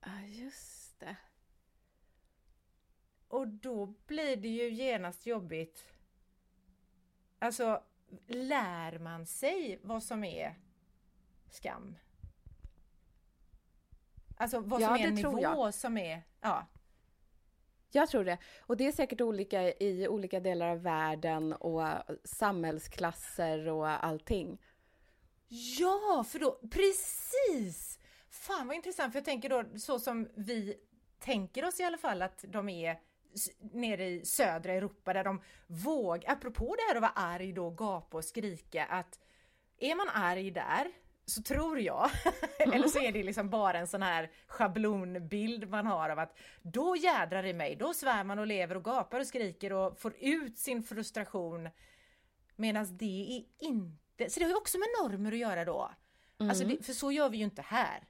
Ja, 0.00 0.20
just 0.26 1.00
det. 1.00 1.16
Och 3.28 3.48
då 3.48 3.86
blir 3.86 4.36
det 4.36 4.48
ju 4.48 4.70
genast 4.70 5.26
jobbigt. 5.26 5.84
Alltså, 7.38 7.82
lär 8.26 8.98
man 8.98 9.26
sig 9.26 9.80
vad 9.82 10.02
som 10.02 10.24
är 10.24 10.54
skam? 11.50 11.96
Alltså 14.36 14.60
vad 14.60 14.80
Ja, 14.80 14.86
som 14.86 14.96
är 14.96 15.08
en 15.08 15.14
nivå 15.14 15.40
jag. 15.40 15.74
som 15.74 15.96
är... 15.98 16.22
Ja, 16.40 16.66
Jag 17.90 18.08
tror 18.08 18.24
det. 18.24 18.38
Och 18.60 18.76
det 18.76 18.86
är 18.86 18.92
säkert 18.92 19.20
olika 19.20 19.62
i 19.72 20.08
olika 20.08 20.40
delar 20.40 20.68
av 20.68 20.82
världen 20.82 21.52
och 21.52 21.82
samhällsklasser 22.24 23.68
och 23.68 24.04
allting. 24.04 24.58
ja 25.78 26.24
för 26.28 26.38
då... 26.38 26.60
Precis! 26.70 27.98
Fan 28.28 28.66
vad 28.66 28.76
intressant, 28.76 29.12
för 29.12 29.18
jag 29.18 29.24
tänker 29.24 29.48
då 29.48 29.78
så 29.78 29.98
som 29.98 30.28
vi 30.34 30.76
tänker 31.18 31.64
oss 31.64 31.80
i 31.80 31.84
alla 31.84 31.98
fall 31.98 32.22
att 32.22 32.44
de 32.48 32.68
är 32.68 33.00
nere 33.72 34.06
i 34.06 34.24
södra 34.24 34.72
Europa 34.72 35.12
där 35.12 35.24
de 35.24 35.42
vågar, 35.66 36.32
apropå 36.32 36.76
det 36.76 36.82
här 36.88 36.96
att 36.96 37.02
vara 37.02 37.28
arg 37.28 37.52
då, 37.52 37.70
gapa 37.70 38.16
och 38.16 38.24
skrika, 38.24 38.84
att 38.84 39.18
är 39.78 39.94
man 39.94 40.08
arg 40.08 40.50
där 40.50 40.92
så 41.30 41.42
tror 41.42 41.80
jag, 41.80 42.10
eller 42.58 42.88
så 42.88 42.98
är 42.98 43.12
det 43.12 43.22
liksom 43.22 43.50
bara 43.50 43.78
en 43.78 43.86
sån 43.86 44.02
här 44.02 44.30
schablonbild 44.46 45.68
man 45.68 45.86
har 45.86 46.10
av 46.10 46.18
att 46.18 46.38
då 46.62 46.96
jädrar 46.96 47.46
i 47.46 47.52
mig, 47.52 47.76
då 47.76 47.94
svär 47.94 48.24
man 48.24 48.38
och 48.38 48.46
lever 48.46 48.76
och 48.76 48.84
gapar 48.84 49.20
och 49.20 49.26
skriker 49.26 49.72
och 49.72 50.00
får 50.00 50.14
ut 50.18 50.58
sin 50.58 50.82
frustration. 50.82 51.68
Medan 52.56 52.96
det 52.96 53.36
är 53.36 53.66
inte, 53.66 54.30
så 54.30 54.40
det 54.40 54.44
har 54.44 54.50
ju 54.50 54.56
också 54.56 54.78
med 54.78 54.88
normer 55.02 55.32
att 55.32 55.38
göra 55.38 55.64
då. 55.64 55.90
Mm. 56.38 56.50
Alltså 56.50 56.64
det, 56.64 56.86
för 56.86 56.92
så 56.92 57.12
gör 57.12 57.28
vi 57.28 57.38
ju 57.38 57.44
inte 57.44 57.62
här. 57.62 58.08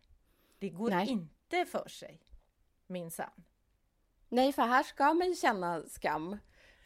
Det 0.59 0.68
går 0.68 0.90
Nej. 0.90 1.09
inte 1.09 1.64
för 1.64 1.88
sig, 1.88 2.20
minsann. 2.87 3.44
Nej, 4.33 4.53
för 4.53 4.62
här 4.62 4.83
ska 4.83 5.14
man 5.14 5.29
ju 5.29 5.35
känna 5.35 5.83
skam 5.87 6.38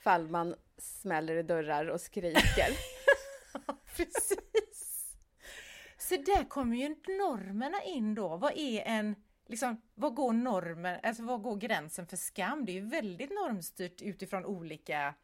fall 0.03 0.29
man 0.29 0.55
smäller 0.79 1.37
i 1.37 1.43
dörrar 1.43 1.87
och 1.87 2.01
skriker. 2.01 2.69
Precis! 3.97 5.15
Så 5.99 6.17
där 6.17 6.49
kommer 6.49 6.77
ju 6.77 6.89
normerna 7.19 7.83
in 7.83 8.15
då. 8.15 8.37
Vad 8.37 8.53
är 8.57 8.83
en, 8.87 9.17
liksom, 9.47 9.83
vad 9.95 10.15
går 10.15 10.33
normen, 10.33 11.01
alltså 11.03 11.23
vad 11.23 11.43
går 11.43 11.57
gränsen 11.57 12.07
för 12.07 12.17
skam? 12.17 12.65
Det 12.65 12.73
är 12.73 12.75
ju 12.75 12.89
väldigt 12.89 13.31
normstyrt 13.31 14.03
utifrån 14.03 14.45
olika, 14.45 15.15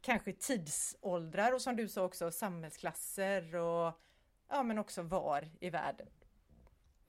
kanske 0.00 0.32
tidsåldrar 0.32 1.52
och 1.52 1.62
som 1.62 1.76
du 1.76 1.88
sa 1.88 2.04
också 2.04 2.30
samhällsklasser 2.30 3.54
och 3.54 4.00
ja 4.48 4.62
men 4.62 4.78
också 4.78 5.02
var 5.02 5.48
i 5.60 5.70
världen 5.70 6.06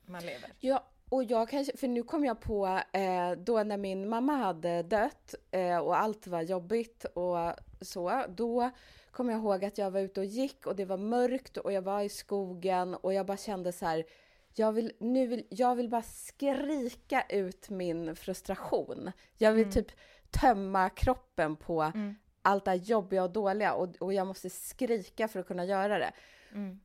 man 0.05 0.25
lever. 0.25 0.49
Ja, 0.59 0.89
och 1.13 1.23
jag 1.23 1.49
kanske, 1.49 1.77
för 1.77 1.87
nu 1.87 2.03
kom 2.03 2.25
jag 2.25 2.39
på 2.39 2.79
eh, 2.91 3.31
då 3.31 3.63
när 3.63 3.77
min 3.77 4.09
mamma 4.09 4.35
hade 4.35 4.83
dött 4.83 5.35
eh, 5.51 5.77
och 5.77 5.97
allt 5.97 6.27
var 6.27 6.41
jobbigt 6.41 7.05
och 7.05 7.37
så, 7.81 8.23
då 8.29 8.71
kom 9.11 9.29
jag 9.29 9.39
ihåg 9.39 9.65
att 9.65 9.77
jag 9.77 9.91
var 9.91 9.99
ute 9.99 10.19
och 10.19 10.25
gick 10.25 10.67
och 10.67 10.75
det 10.75 10.85
var 10.85 10.97
mörkt 10.97 11.57
och 11.57 11.71
jag 11.71 11.81
var 11.81 12.01
i 12.01 12.09
skogen 12.09 12.95
och 12.95 13.13
jag 13.13 13.25
bara 13.25 13.37
kände 13.37 13.71
så 13.71 13.85
här, 13.85 14.03
jag 14.53 14.71
vill, 14.71 14.93
nu 14.99 15.27
vill, 15.27 15.45
jag 15.49 15.75
vill 15.75 15.89
bara 15.89 16.01
skrika 16.01 17.23
ut 17.29 17.69
min 17.69 18.15
frustration. 18.15 19.11
Jag 19.37 19.51
vill 19.51 19.63
mm. 19.63 19.73
typ 19.73 19.91
tömma 20.31 20.89
kroppen 20.89 21.55
på 21.55 21.81
mm. 21.81 22.15
allt 22.41 22.65
det 22.65 22.75
jobbiga 22.75 23.23
och 23.23 23.31
dåliga 23.31 23.73
och, 23.73 23.95
och 23.99 24.13
jag 24.13 24.27
måste 24.27 24.49
skrika 24.49 25.27
för 25.27 25.39
att 25.39 25.47
kunna 25.47 25.65
göra 25.65 25.99
det. 25.99 26.11
Mm. 26.51 26.79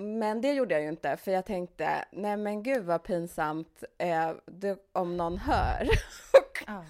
Men 0.00 0.40
det 0.40 0.52
gjorde 0.52 0.74
jag 0.74 0.82
ju 0.82 0.88
inte, 0.88 1.16
för 1.16 1.30
jag 1.30 1.44
tänkte, 1.44 2.04
nej 2.10 2.36
men 2.36 2.62
gud 2.62 2.84
vad 2.84 3.02
pinsamt 3.02 3.84
eh, 3.98 4.32
det, 4.46 4.78
om 4.92 5.16
någon 5.16 5.38
hör. 5.38 5.88
ah. 6.66 6.84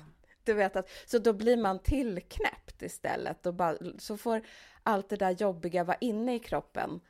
Du 0.45 0.55
vet 0.55 0.77
att, 0.77 0.91
så 1.07 1.19
då 1.19 1.33
blir 1.33 1.57
man 1.57 1.79
tillknäppt 1.79 2.83
istället 2.83 3.47
och 3.47 3.55
bara, 3.55 3.77
så 3.99 4.17
får 4.17 4.43
allt 4.83 5.09
det 5.09 5.17
där 5.17 5.31
jobbiga 5.31 5.85
vara 5.85 5.97
inne 6.01 6.35
i 6.35 6.39
kroppen 6.39 7.01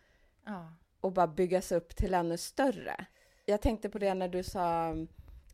ah. 0.45 0.65
och 1.01 1.13
bara 1.13 1.27
byggas 1.27 1.73
upp 1.73 1.97
till 1.97 2.15
ännu 2.15 2.37
större. 2.37 3.07
Jag 3.45 3.61
tänkte 3.61 3.89
på 3.89 3.99
det 3.99 4.15
när 4.15 4.29
du 4.29 4.43
sa 4.43 4.97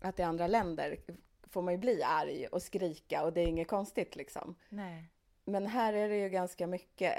att 0.01 0.19
i 0.19 0.23
andra 0.23 0.47
länder 0.47 0.97
får 1.43 1.63
man 1.63 1.75
ju 1.75 1.79
bli 1.79 2.03
arg 2.03 2.47
och 2.47 2.63
skrika 2.63 3.25
och 3.25 3.33
det 3.33 3.41
är 3.41 3.47
inget 3.47 3.69
konstigt 3.69 4.17
liksom. 4.17 4.55
Nej. 4.69 5.05
Men 5.45 5.67
här 5.67 5.93
är 5.93 6.09
det 6.09 6.17
ju 6.17 6.29
ganska 6.29 6.67
mycket 6.67 7.15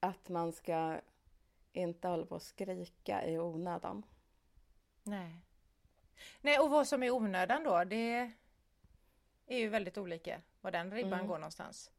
att 0.00 0.28
man 0.28 0.52
ska 0.52 1.00
inte 1.72 2.08
hålla 2.08 2.26
på 2.26 2.36
att 2.36 2.42
skrika 2.42 3.26
i 3.26 3.38
onödan. 3.38 4.02
Nej. 5.02 5.36
Nej, 6.40 6.58
och 6.58 6.70
vad 6.70 6.88
som 6.88 7.02
är 7.02 7.10
onödan 7.10 7.64
då, 7.64 7.84
det 7.84 8.32
är 9.46 9.58
ju 9.58 9.68
väldigt 9.68 9.98
olika 9.98 10.40
var 10.60 10.70
den 10.70 10.90
ribban 10.90 11.12
mm. 11.12 11.26
går 11.26 11.38
någonstans. 11.38 11.90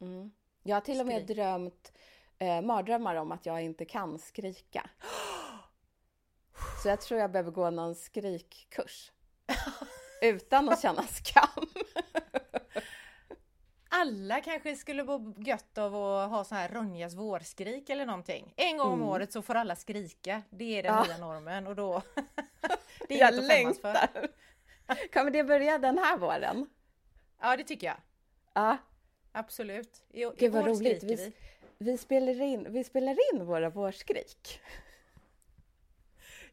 Mm. 0.00 0.30
Jag 0.62 0.76
har 0.76 0.80
till 0.80 1.00
och 1.00 1.06
med 1.06 1.24
Skrik. 1.24 1.36
drömt 1.36 1.92
eh, 2.38 2.62
mardrömmar 2.62 3.14
om 3.14 3.32
att 3.32 3.46
jag 3.46 3.62
inte 3.62 3.84
kan 3.84 4.18
skrika. 4.18 4.90
Så 6.82 6.88
jag 6.88 7.00
tror 7.00 7.20
jag 7.20 7.30
behöver 7.30 7.50
gå 7.50 7.70
någon 7.70 7.94
skrikkurs. 7.94 9.12
Utan 10.22 10.68
att 10.68 10.82
känna 10.82 11.02
skam 11.02 11.66
alla 14.00 14.40
kanske 14.40 14.76
skulle 14.76 15.04
må 15.04 15.34
gött 15.36 15.78
av 15.78 15.96
att 15.96 16.30
ha 16.30 16.44
så 16.44 16.54
här 16.54 16.68
Ronjas 16.68 17.14
vårskrik 17.14 17.90
eller 17.90 18.06
någonting. 18.06 18.54
En 18.56 18.78
gång 18.78 18.86
om 18.86 18.94
mm. 18.94 19.08
året 19.08 19.32
så 19.32 19.42
får 19.42 19.54
alla 19.54 19.76
skrika. 19.76 20.42
Det 20.50 20.78
är 20.78 20.82
den 20.82 20.94
ja. 20.94 21.04
nya 21.04 21.18
normen 21.18 21.66
och 21.66 21.76
då... 21.76 22.02
det 23.08 23.14
är 23.14 23.18
jag 23.20 23.34
längtar! 23.34 23.94
För. 24.06 24.28
Kommer 25.12 25.30
det 25.30 25.44
börja 25.44 25.78
den 25.78 25.98
här 25.98 26.18
våren? 26.18 26.66
Ja, 27.40 27.56
det 27.56 27.64
tycker 27.64 27.86
jag. 27.86 27.96
Ja. 28.52 28.76
Absolut. 29.32 30.02
I, 30.10 30.24
Gud 30.38 30.52
vad 30.52 30.66
roligt. 30.66 31.02
Vi, 31.02 31.14
vi. 31.16 31.32
Vi, 31.78 31.98
spelar 31.98 32.40
in, 32.40 32.72
vi 32.72 32.84
spelar 32.84 33.16
in 33.32 33.46
våra 33.46 33.70
vårskrik. 33.70 34.60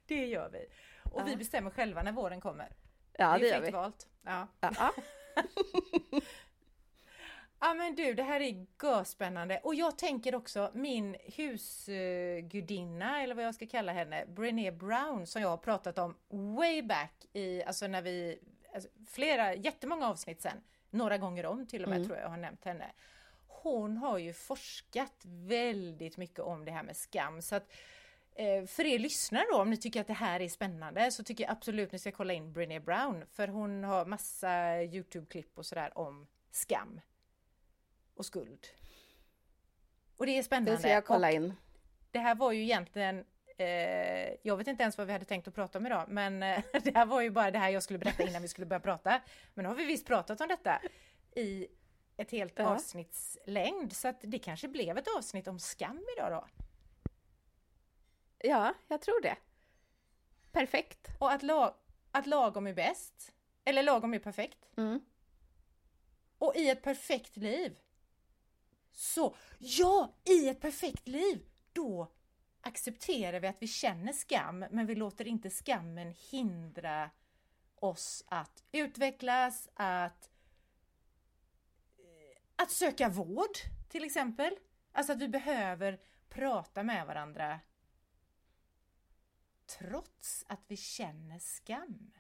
Det 0.06 0.26
gör 0.26 0.50
vi. 0.50 0.66
Och 1.12 1.22
ja. 1.22 1.26
vi 1.26 1.36
bestämmer 1.36 1.70
själva 1.70 2.04
när 2.04 2.12
våren 2.12 2.42
kommer. 2.42 2.70
Ja, 3.18 3.34
det, 3.34 3.40
det 3.40 3.48
gör 3.48 3.62
vi. 3.62 3.72
Valt. 3.72 4.08
Ja. 4.24 4.48
ja. 4.60 4.94
Ja 7.66 7.74
men 7.74 7.96
du, 7.96 8.14
det 8.14 8.24
här 8.24 8.40
är 8.40 8.66
görspännande. 8.84 9.60
Och 9.64 9.76
jag 9.76 9.98
tänker 9.98 10.36
också 10.36 10.72
min 10.74 11.16
husgudinna 11.20 13.22
eller 13.22 13.36
vad 13.36 13.46
jag 13.46 13.56
ska 13.56 13.68
kalla 13.68 13.92
henne, 13.92 14.26
Brené 14.26 14.72
Brown 14.72 15.28
som 15.28 15.42
jag 15.42 15.50
har 15.50 15.58
pratat 15.58 15.98
om 15.98 16.16
way 16.30 16.82
back 16.82 17.26
i, 17.34 17.64
alltså 17.64 17.88
när 17.88 18.02
vi, 18.02 18.40
alltså 18.74 18.90
flera, 19.08 19.56
jättemånga 19.56 20.08
avsnitt 20.08 20.42
sen, 20.42 20.62
några 20.90 21.18
gånger 21.18 21.46
om 21.46 21.68
till 21.68 21.84
och 21.84 21.90
med 21.90 21.96
mm. 21.96 22.08
tror 22.08 22.20
jag 22.20 22.30
har 22.30 22.38
nämnt 22.38 22.66
henne. 22.66 22.92
Hon 23.48 23.98
har 23.98 24.18
ju 24.18 24.34
forskat 24.34 25.22
väldigt 25.26 26.18
mycket 26.18 26.40
om 26.40 26.66
det 26.66 26.72
här 26.72 26.84
med 26.84 26.98
skam. 26.98 27.42
Så 27.42 27.56
att 27.56 27.72
eh, 28.36 28.66
för 28.66 28.86
er 28.86 29.00
lyssnare 29.00 29.46
då, 29.52 29.62
om 29.62 29.70
ni 29.70 29.78
tycker 29.78 30.02
att 30.02 30.08
det 30.08 30.14
här 30.14 30.40
är 30.40 30.50
spännande 30.50 31.12
så 31.12 31.24
tycker 31.24 31.44
jag 31.44 31.52
absolut 31.52 31.92
ni 31.92 32.00
ska 32.00 32.12
kolla 32.12 32.34
in 32.34 32.54
Brené 32.54 32.80
Brown. 32.80 33.26
För 33.32 33.48
hon 33.48 33.84
har 33.84 34.06
massa 34.06 34.84
Youtube-klipp 34.84 35.58
och 35.58 35.66
sådär 35.66 35.98
om 35.98 36.28
skam 36.52 37.02
och 38.16 38.26
skuld. 38.26 38.68
Och 40.18 40.26
det 40.26 40.38
är 40.38 40.44
spännande. 40.44 40.72
Det 40.72 40.78
ska 40.78 40.90
jag 40.90 41.06
kolla 41.06 41.32
in. 41.32 41.54
Det 42.12 42.20
här 42.20 42.36
var 42.36 42.52
ju 42.52 42.64
egentligen 42.64 43.26
eh, 43.58 44.36
jag 44.42 44.58
vet 44.58 44.68
inte 44.68 44.84
ens 44.84 44.98
vad 44.98 45.08
vi 45.08 45.14
hade 45.14 45.26
tänkt 45.26 45.48
att 45.48 45.56
prata 45.56 45.78
om 45.78 45.86
idag, 45.86 46.06
men 46.08 46.44
eh, 46.44 46.64
det 46.84 46.96
här 46.96 47.06
var 47.06 47.22
ju 47.22 47.30
bara 47.30 47.52
det 47.52 47.60
här 47.60 47.70
jag 47.70 47.84
skulle 47.84 48.00
berätta 48.00 48.24
innan 48.24 48.42
vi 48.42 48.48
skulle 48.48 48.68
börja 48.68 48.80
prata. 48.80 49.22
Men 49.54 49.64
nu 49.64 49.70
har 49.70 49.76
vi 49.76 49.86
visst 49.86 50.08
pratat 50.08 50.42
om 50.42 50.48
detta 50.48 50.82
i 51.36 51.68
ett 52.18 52.32
helt 52.32 52.60
ja. 52.60 52.66
avsnitts 52.66 53.38
längd, 53.46 53.94
så 53.94 54.08
att 54.08 54.18
det 54.22 54.40
kanske 54.40 54.68
blev 54.68 54.98
ett 54.98 55.08
avsnitt 55.18 55.48
om 55.48 55.60
skam 55.60 56.06
idag 56.18 56.32
då. 56.32 56.48
Ja, 58.38 58.74
jag 58.88 59.02
tror 59.02 59.22
det. 59.22 59.36
Perfekt. 60.52 61.08
Och 61.20 61.32
att, 61.32 61.44
lag, 61.44 61.74
att 62.12 62.28
lagom 62.28 62.68
är 62.68 62.74
bäst. 62.74 63.34
Eller 63.66 63.84
lagom 63.84 64.14
är 64.14 64.20
perfekt. 64.20 64.70
Mm. 64.78 65.02
Och 66.38 66.56
i 66.56 66.70
ett 66.70 66.82
perfekt 66.82 67.38
liv 67.38 67.78
så 68.94 69.36
ja, 69.58 70.14
i 70.24 70.50
ett 70.50 70.62
perfekt 70.62 71.08
liv, 71.08 71.46
då 71.74 72.12
accepterar 72.62 73.40
vi 73.40 73.48
att 73.48 73.62
vi 73.62 73.68
känner 73.68 74.14
skam, 74.14 74.60
men 74.60 74.86
vi 74.86 74.96
låter 74.96 75.28
inte 75.28 75.50
skammen 75.50 76.14
hindra 76.32 77.10
oss 77.76 78.24
att 78.28 78.64
utvecklas, 78.72 79.70
att, 79.74 80.30
eh, 81.98 82.42
att 82.56 82.72
söka 82.72 83.10
vård 83.10 83.58
till 83.90 84.04
exempel. 84.04 84.56
Alltså 84.92 85.14
att 85.14 85.22
vi 85.22 85.28
behöver 85.28 86.00
prata 86.30 86.84
med 86.84 87.08
varandra 87.08 87.60
trots 89.80 90.46
att 90.48 90.62
vi 90.68 90.78
känner 90.78 91.40
skam. 91.40 92.12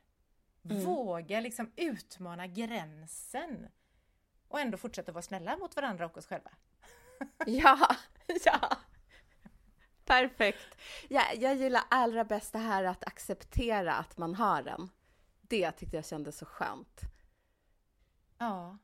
Mm. 0.63 0.85
Våga 0.85 1.39
liksom 1.39 1.71
utmana 1.75 2.47
gränsen 2.47 3.67
och 4.47 4.59
ändå 4.59 4.77
fortsätta 4.77 5.11
vara 5.11 5.21
snälla 5.21 5.57
mot 5.57 5.75
varandra 5.75 6.05
och 6.05 6.17
oss 6.17 6.25
själva. 6.25 6.51
ja, 7.45 7.95
ja. 8.45 8.77
Perfekt. 10.05 10.75
Ja, 11.09 11.21
jag 11.35 11.55
gillar 11.55 11.83
allra 11.89 12.23
bäst 12.23 12.53
det 12.53 12.59
här 12.59 12.83
att 12.83 13.07
acceptera 13.07 13.93
att 13.93 14.17
man 14.17 14.35
har 14.35 14.63
den. 14.63 14.89
Det 15.41 15.71
tyckte 15.71 15.95
jag 15.95 16.05
kändes 16.05 16.37
så 16.37 16.45
skönt. 16.45 17.01
Ja. 18.37 18.77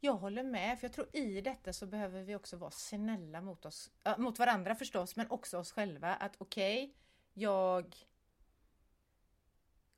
Jag 0.00 0.14
håller 0.14 0.42
med, 0.42 0.80
för 0.80 0.86
jag 0.86 0.92
tror 0.92 1.16
i 1.16 1.40
detta 1.40 1.72
så 1.72 1.86
behöver 1.86 2.22
vi 2.22 2.36
också 2.36 2.56
vara 2.56 2.70
snälla 2.70 3.40
mot 3.40 3.66
oss, 3.66 3.90
äh, 4.04 4.18
mot 4.18 4.38
varandra 4.38 4.74
förstås, 4.74 5.16
men 5.16 5.30
också 5.30 5.58
oss 5.58 5.72
själva. 5.72 6.14
Att 6.14 6.36
okej, 6.38 6.84
okay, 6.84 6.94
jag 7.32 7.96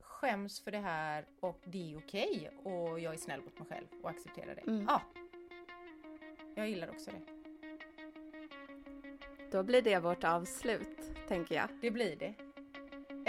skäms 0.01 0.61
för 0.61 0.71
det 0.71 0.79
här 0.79 1.27
och 1.41 1.63
det 1.65 1.93
är 1.93 1.99
okej 1.99 2.51
okay, 2.53 2.73
och 2.73 3.01
jag 3.01 3.15
är 3.15 3.19
snäll 3.19 3.41
mot 3.41 3.59
mig 3.59 3.69
själv 3.69 3.87
och 4.03 4.11
accepterar 4.11 4.55
det. 4.55 4.61
Mm. 4.61 4.87
Ja, 4.89 5.03
jag 6.55 6.69
gillar 6.69 6.91
också 6.91 7.11
det. 7.11 7.21
Då 9.51 9.63
blir 9.63 9.83
det 9.83 9.99
vårt 9.99 10.25
avslut, 10.25 11.11
tänker 11.29 11.55
jag. 11.55 11.69
Det 11.81 11.91
blir 11.91 12.17
det. 12.17 12.35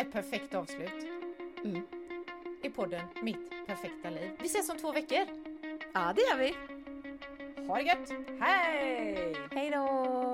Ett 0.02 0.12
perfekt 0.12 0.54
avslut. 0.54 1.08
Mm. 1.64 1.88
I 2.64 2.70
podden 2.70 3.08
Mitt 3.22 3.68
perfekta 3.68 4.10
liv. 4.10 4.32
Vi 4.40 4.46
ses 4.46 4.70
om 4.70 4.78
två 4.78 4.92
veckor. 4.92 5.26
Ja, 5.94 6.14
det 6.16 6.22
gör 6.22 6.38
vi. 6.38 6.56
Ha 7.68 7.76
det 7.76 7.84
gött. 7.84 8.10
Hej! 8.40 9.36
Hej 9.52 9.72
då! 9.72 10.25